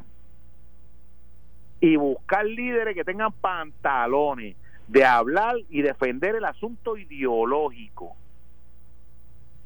[1.84, 4.56] y buscar líderes que tengan pantalones
[4.88, 8.16] de hablar y defender el asunto ideológico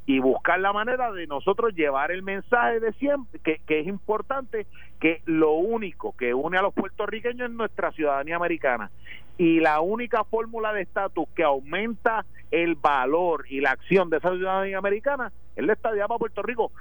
[0.08, 4.66] y buscar la manera de nosotros llevar el mensaje de siempre, que, que, es importante,
[5.00, 8.90] que lo único que une a los puertorriqueños es nuestra ciudadanía americana.
[9.38, 14.32] Y la única fórmula de estatus que aumenta el valor y la acción de esa
[14.32, 16.72] ciudadanía americana es la estadía para Puerto Rico.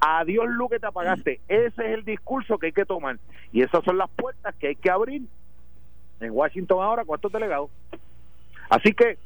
[0.00, 1.40] Adiós, luz que te apagaste.
[1.48, 3.18] Ese es el discurso que hay que tomar.
[3.52, 5.22] Y esas son las puertas que hay que abrir
[6.20, 7.70] en Washington ahora con estos delegados.
[8.68, 9.18] Así que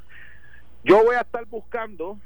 [0.84, 2.18] yo voy a estar buscando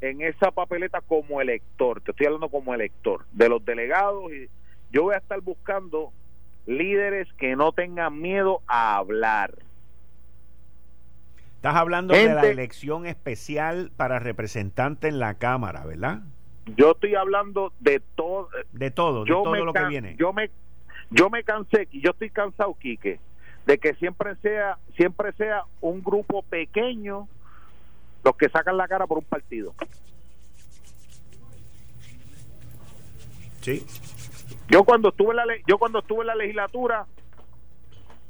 [0.00, 4.48] en esa papeleta como elector, te estoy hablando como elector, de los delegados, y
[4.90, 6.12] yo voy a estar buscando
[6.66, 9.54] líderes que no tengan miedo a hablar.
[11.64, 16.20] Estás hablando de la elección especial para representante en la Cámara, ¿verdad?
[16.76, 18.50] Yo estoy hablando de todo.
[18.72, 20.14] De todo, de todo lo que viene.
[20.18, 20.50] Yo me,
[21.08, 23.18] yo me cansé, yo estoy cansado, Quique,
[23.64, 27.28] de que siempre sea, siempre sea un grupo pequeño
[28.22, 29.72] los que sacan la cara por un partido.
[33.62, 33.86] Sí.
[34.68, 37.06] Yo cuando estuve en la yo cuando estuve en la legislatura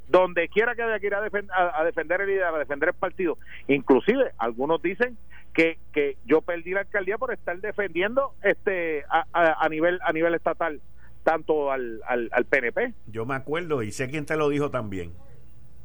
[0.09, 3.39] donde quiera que haya que ir a, defender el líder, a defender el partido.
[3.69, 5.17] Inclusive, algunos dicen
[5.53, 10.35] que, que yo perdí la alcaldía por estar defendiendo este a, a, nivel a nivel
[10.35, 10.81] estatal
[11.23, 12.93] tanto al, al, al, PNP.
[13.07, 15.13] Yo me acuerdo y sé quién te lo dijo también.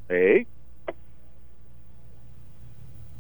[0.10, 0.48] Sí.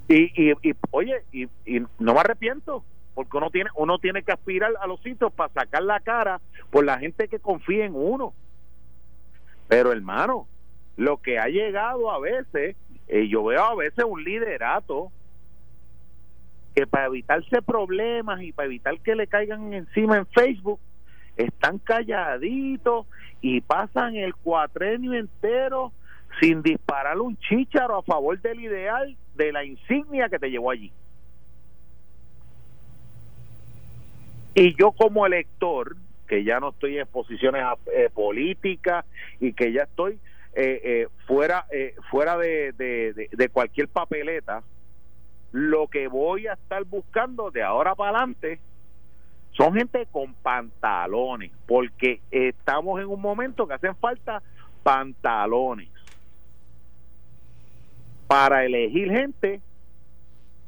[0.09, 2.83] Y, y, y oye, y, y no me arrepiento
[3.13, 6.41] porque uno tiene uno tiene que aspirar a los sitios para sacar la cara
[6.71, 8.33] por la gente que confía en uno.
[9.67, 10.47] Pero hermano,
[10.99, 12.75] lo que ha llegado a veces,
[13.07, 15.13] eh, yo veo a veces un liderato
[16.75, 20.81] que para evitarse problemas y para evitar que le caigan encima en Facebook,
[21.37, 23.07] están calladitos
[23.39, 25.93] y pasan el cuatrenio entero
[26.41, 30.91] sin disparar un chícharo a favor del ideal de la insignia que te llevó allí.
[34.53, 35.95] Y yo como elector,
[36.27, 37.63] que ya no estoy en posiciones
[37.95, 39.05] eh, políticas
[39.39, 40.19] y que ya estoy
[40.53, 41.65] eh, eh, fuera
[42.09, 44.63] fuera de, de, cualquier papeleta,
[45.51, 48.59] lo que voy a estar buscando de ahora para adelante
[49.51, 54.41] son gente con pantalones, porque estamos en un momento que hacen falta
[54.83, 55.89] pantalones
[58.27, 59.61] para elegir gente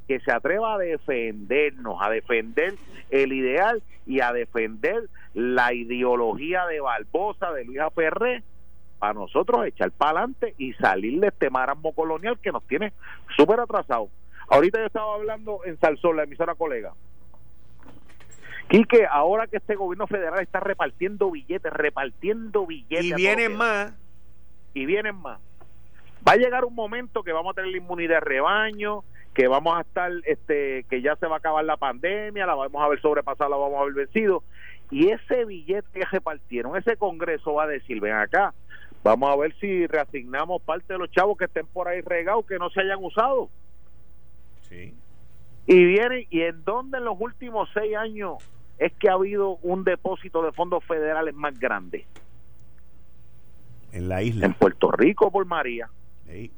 [0.08, 2.76] que se atreva a defendernos, a defender
[3.12, 5.04] el ideal y a defender
[5.34, 8.44] la ideología de Barbosa, de Luisa Ferré,
[9.02, 12.94] para nosotros echar para adelante y salir de este marasmo colonial que nos tiene
[13.36, 14.10] súper atrasados.
[14.48, 16.94] Ahorita yo estaba hablando en Salsón, la emisora colega.
[18.70, 23.06] Quique, ahora que este gobierno federal está repartiendo billetes, repartiendo billetes.
[23.06, 23.92] Y vienen más.
[24.76, 25.40] Y vienen más.
[26.26, 29.80] Va a llegar un momento que vamos a tener la inmunidad de rebaño, que vamos
[29.80, 33.02] a estar, este, que ya se va a acabar la pandemia, la vamos a ver
[33.02, 34.44] sobrepasada, la vamos a ver vencido.
[34.92, 38.54] Y ese billete que repartieron, ese Congreso va a decir, ven acá,
[39.04, 42.58] vamos a ver si reasignamos parte de los chavos que estén por ahí regados, que
[42.58, 43.50] no se hayan usado.
[44.70, 44.94] Sí.
[45.68, 48.38] Y vienen, ¿y en dónde en los últimos seis años
[48.78, 52.06] es que ha habido un depósito de fondos federales más grande?
[53.92, 54.46] En la isla.
[54.46, 55.90] En Puerto Rico por María.
[56.28, 56.52] Sí.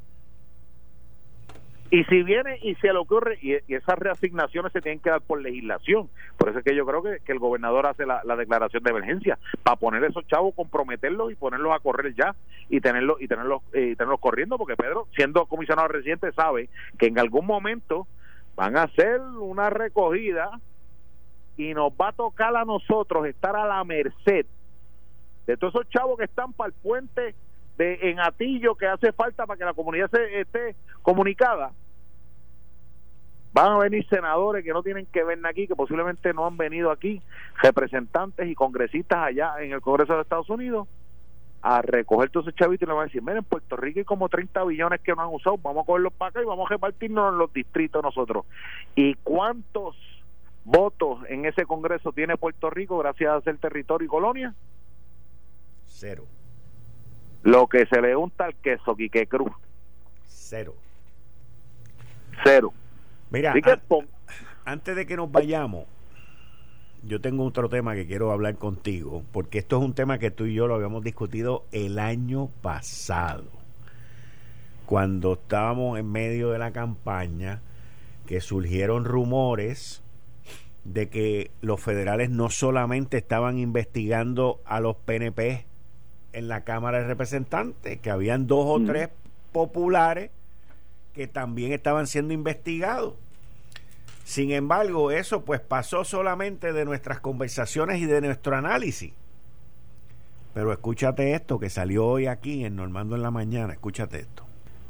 [1.94, 5.39] Y si viene y se le ocurre, y, esas reasignaciones se tienen que dar por
[5.39, 9.38] legislación, por eso es que yo creo que, el gobernador hace la, declaración de emergencia,
[9.62, 12.34] para poner esos chavos, comprometerlos y ponerlos a correr ya
[12.68, 16.68] y tenerlos y tenerlos, eh, y tenerlos corriendo, porque Pedro, siendo comisionado reciente, sabe
[16.98, 18.08] que en algún momento
[18.56, 20.50] van a hacer una recogida
[21.58, 24.48] y nos va a tocar a nosotros estar a la merced
[25.46, 27.36] de todos esos chavos que están para el puente
[27.78, 31.72] de en Atillo que hace falta para que la comunidad se esté comunicada
[33.54, 36.91] van a venir senadores que no tienen que ver aquí, que posiblemente no han venido
[36.91, 37.22] aquí,
[37.62, 40.88] representantes y congresistas allá en el Congreso de Estados Unidos,
[41.62, 44.06] a recoger todos esos chavitos y le van a decir, miren, en Puerto Rico hay
[44.06, 46.74] como 30 billones que no han usado, vamos a cogerlos para acá y vamos a
[46.74, 48.45] repartirnos en los distritos nosotros.
[48.95, 49.95] ¿Y cuántos
[50.66, 54.54] votos en ese Congreso tiene Puerto Rico gracias a ser territorio y colonia?
[55.86, 56.26] Cero.
[57.43, 59.54] Lo que se le unta al queso, Quique Cruz.
[60.26, 60.74] Cero.
[62.43, 62.74] Cero.
[63.34, 63.56] Mira,
[64.64, 65.86] antes de que nos vayamos,
[67.04, 70.46] yo tengo otro tema que quiero hablar contigo, porque esto es un tema que tú
[70.46, 73.46] y yo lo habíamos discutido el año pasado,
[74.86, 77.62] cuando estábamos en medio de la campaña,
[78.28, 80.04] que surgieron rumores
[80.84, 85.66] de que los federales no solamente estaban investigando a los PNP
[86.34, 89.10] en la Cámara de Representantes, que habían dos o tres
[89.52, 90.30] populares
[91.14, 93.14] que también estaban siendo investigados.
[94.24, 99.14] Sin embargo, eso pues pasó solamente de nuestras conversaciones y de nuestro análisis.
[100.54, 104.44] Pero escúchate esto que salió hoy aquí en Normando en la mañana, escúchate esto.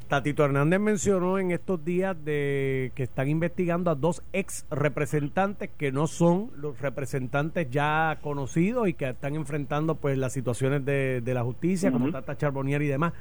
[0.07, 5.91] Tatito Hernández mencionó en estos días de que están investigando a dos ex representantes que
[5.91, 11.43] no son los representantes ya conocidos y que están enfrentando pues las situaciones de, la
[11.43, 13.13] justicia, como Tata Charbonnier y demás.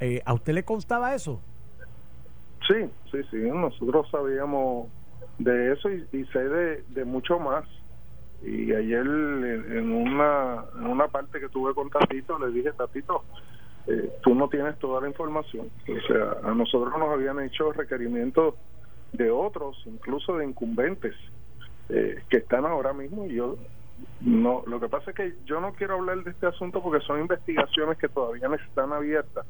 [0.00, 1.40] Eh, ¿A usted le constaba eso?
[2.66, 3.36] Sí, sí, sí.
[3.36, 4.88] Nosotros sabíamos
[5.38, 7.64] de eso y, sé de, mucho más.
[8.42, 13.24] Y ayer en una, una parte que tuve con Tatito le dije, Tatito,
[13.86, 15.68] eh, tú no tienes toda la información.
[15.88, 18.54] O sea, a nosotros nos habían hecho requerimientos
[19.12, 21.14] de otros, incluso de incumbentes,
[21.88, 23.56] eh, que están ahora mismo y yo
[24.20, 27.20] no, lo que pasa es que yo no quiero hablar de este asunto porque son
[27.20, 29.46] investigaciones que todavía están abiertas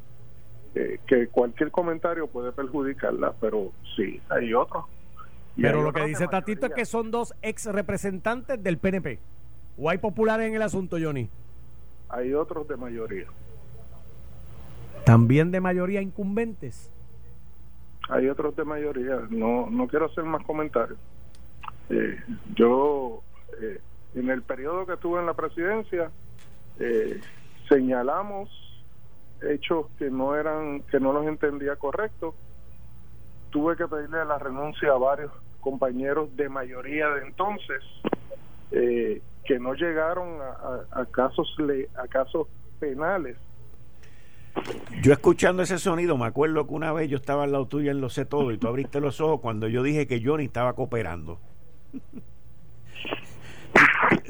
[0.74, 4.84] eh, que cualquier comentario puede perjudicarla, pero sí, hay otros.
[5.60, 9.18] Pero lo que dice Tatito es que son dos ex representantes del PNP.
[9.76, 11.28] ¿O hay populares en el asunto, Johnny?
[12.08, 13.26] Hay otros de mayoría.
[15.04, 16.90] ¿También de mayoría incumbentes?
[18.08, 19.20] Hay otros de mayoría.
[19.30, 20.98] No, no quiero hacer más comentarios.
[21.90, 22.18] Eh,
[22.54, 23.22] yo,
[23.60, 23.80] eh,
[24.14, 26.10] en el periodo que estuve en la presidencia,
[27.68, 28.48] señalamos
[29.42, 32.34] hechos que no eran que no los entendía correctos
[33.50, 35.32] tuve que pedirle la renuncia a varios
[35.68, 37.82] compañeros de mayoría de entonces
[38.70, 42.46] eh, que no llegaron a, casos le, a casos
[42.80, 43.36] penales
[45.02, 48.00] yo escuchando ese sonido me acuerdo que una vez yo estaba al lado tuyo en
[48.00, 51.38] lo sé todo y tú abriste los ojos cuando yo dije que Johnny estaba cooperando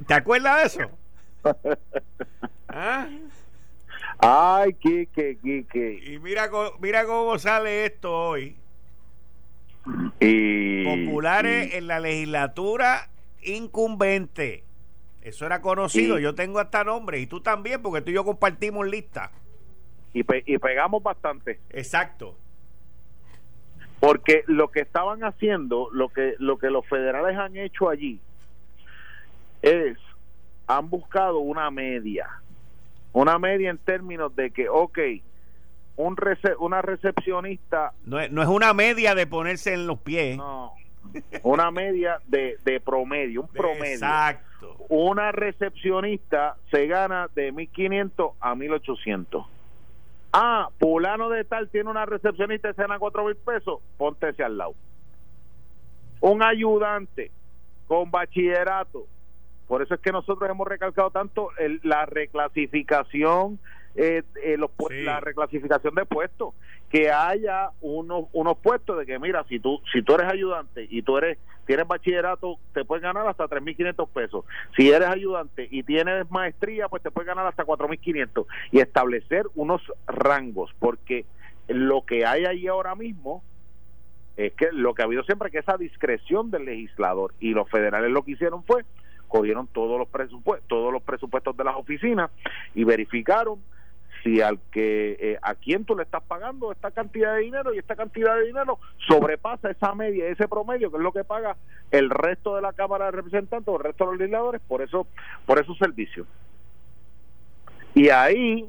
[0.09, 0.91] ¿te acuerdas de eso?
[2.69, 3.07] ¿Ah?
[4.19, 6.01] Ay, Quique, Quique.
[6.05, 8.57] Y mira, mira cómo sale esto hoy.
[10.21, 13.11] Y, Populares en la legislatura
[13.43, 14.65] incumbente.
[15.23, 16.19] Eso era conocido.
[16.19, 19.31] yo tengo hasta nombre y tú también, porque tú y yo compartimos lista.
[20.15, 21.61] Y, y pegamos bastante.
[21.71, 22.37] Exacto.
[24.01, 28.21] Porque lo que estaban haciendo, lo que, lo que los federales han hecho allí,
[29.63, 29.99] es,
[30.67, 32.29] han buscado una media.
[33.13, 34.99] Una media en términos de que, ok,
[35.99, 36.17] un
[36.61, 37.93] una recepcionista...
[38.05, 40.37] No es, no es una media de ponerse en los pies.
[40.37, 40.73] No,
[41.43, 43.95] una media de, de promedio, un promedio.
[43.95, 44.77] Exacto.
[44.89, 49.47] Una recepcionista se gana de 1.500 a 1.800.
[50.33, 54.57] Ah, fulano de tal tiene una recepcionista y se gana 4 mil pesos, póntese al
[54.57, 54.75] lado.
[56.21, 57.33] Un ayudante
[57.89, 59.07] con bachillerato.
[59.67, 61.51] Por eso es que nosotros hemos recalcado tanto
[61.83, 63.59] la reclasificación
[63.95, 66.55] eh, eh, los, la reclasificación de puestos,
[66.91, 71.03] que haya unos, unos puestos de que, mira, si tú, si tú eres ayudante y
[71.03, 74.47] tú eres tienes bachillerato, te puedes ganar hasta 3.500 pesos.
[74.75, 78.47] Si eres ayudante y tienes maestría, pues te puedes ganar hasta 4.500.
[78.73, 81.27] Y establecer unos rangos, porque
[81.69, 83.45] lo que hay ahí ahora mismo
[84.39, 88.11] es que lo que ha habido siempre que esa discreción del legislador y los federales
[88.11, 88.85] lo que hicieron fue
[89.27, 92.31] cogieron todos los presupuestos todos los presupuestos de las oficinas
[92.75, 93.59] y verificaron
[94.29, 97.79] si al que eh, a quién tú le estás pagando esta cantidad de dinero y
[97.79, 101.57] esta cantidad de dinero sobrepasa esa media, ese promedio que es lo que paga
[101.91, 105.07] el resto de la Cámara de Representantes o el resto de los legisladores por eso
[105.47, 106.27] por esos servicios.
[107.95, 108.69] Y ahí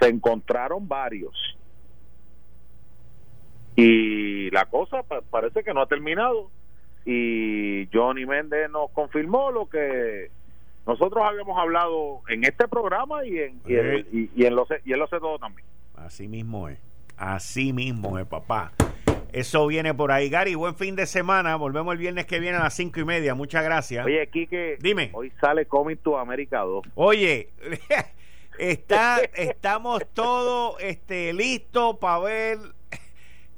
[0.00, 1.56] se encontraron varios.
[3.76, 6.50] Y la cosa parece que no ha terminado
[7.04, 10.30] y Johnny Méndez nos confirmó lo que
[10.88, 14.98] nosotros habíamos hablado en este programa y en, y, en, y, en los y en
[14.98, 15.68] los todo también.
[15.94, 16.78] Así mismo es.
[17.18, 18.72] Así mismo es, papá.
[19.30, 20.30] Eso viene por ahí.
[20.30, 21.56] Gary, buen fin de semana.
[21.56, 23.34] Volvemos el viernes que viene a las cinco y media.
[23.34, 24.06] Muchas gracias.
[24.06, 24.78] Oye, Kike.
[24.80, 25.10] Dime.
[25.12, 26.86] Hoy sale Coming to America 2.
[26.94, 27.50] Oye,
[28.58, 32.58] está, estamos todos este, listos para ver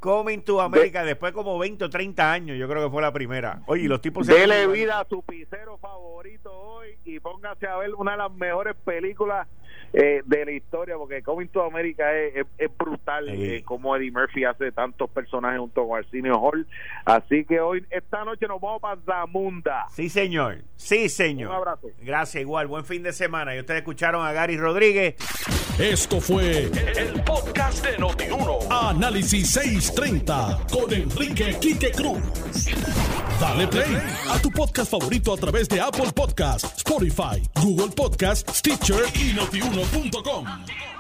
[0.01, 3.61] Coming to America después como 20 o 30 años, yo creo que fue la primera.
[3.67, 8.13] Oye, los tipos Dele vida a su pisero favorito hoy y póngase a ver una
[8.13, 9.47] de las mejores películas
[9.93, 12.47] eh, de la historia, porque Coming to America es,
[12.79, 16.67] brutal, eh, como Eddie Murphy hace tantos personajes junto con Arsenio Hall.
[17.05, 19.87] Así que hoy, esta noche nos vamos para Zamunda.
[19.91, 20.59] Sí, señor.
[20.77, 21.51] Sí, señor.
[21.51, 21.89] Un abrazo.
[22.03, 22.67] Gracias, igual.
[22.69, 23.55] Buen fin de semana.
[23.55, 25.17] Y ustedes escucharon a Gary Rodríguez.
[25.79, 28.59] Esto fue el, podcast de Notiuno.
[28.71, 32.21] Análisis 630 con Enrique Quique Cruz.
[33.41, 33.97] Dale play
[34.29, 39.33] a tu podcast favorito a través de Apple Podcasts, Spotify, Google Podcasts, Stitcher y
[39.81, 41.00] notiuno.com.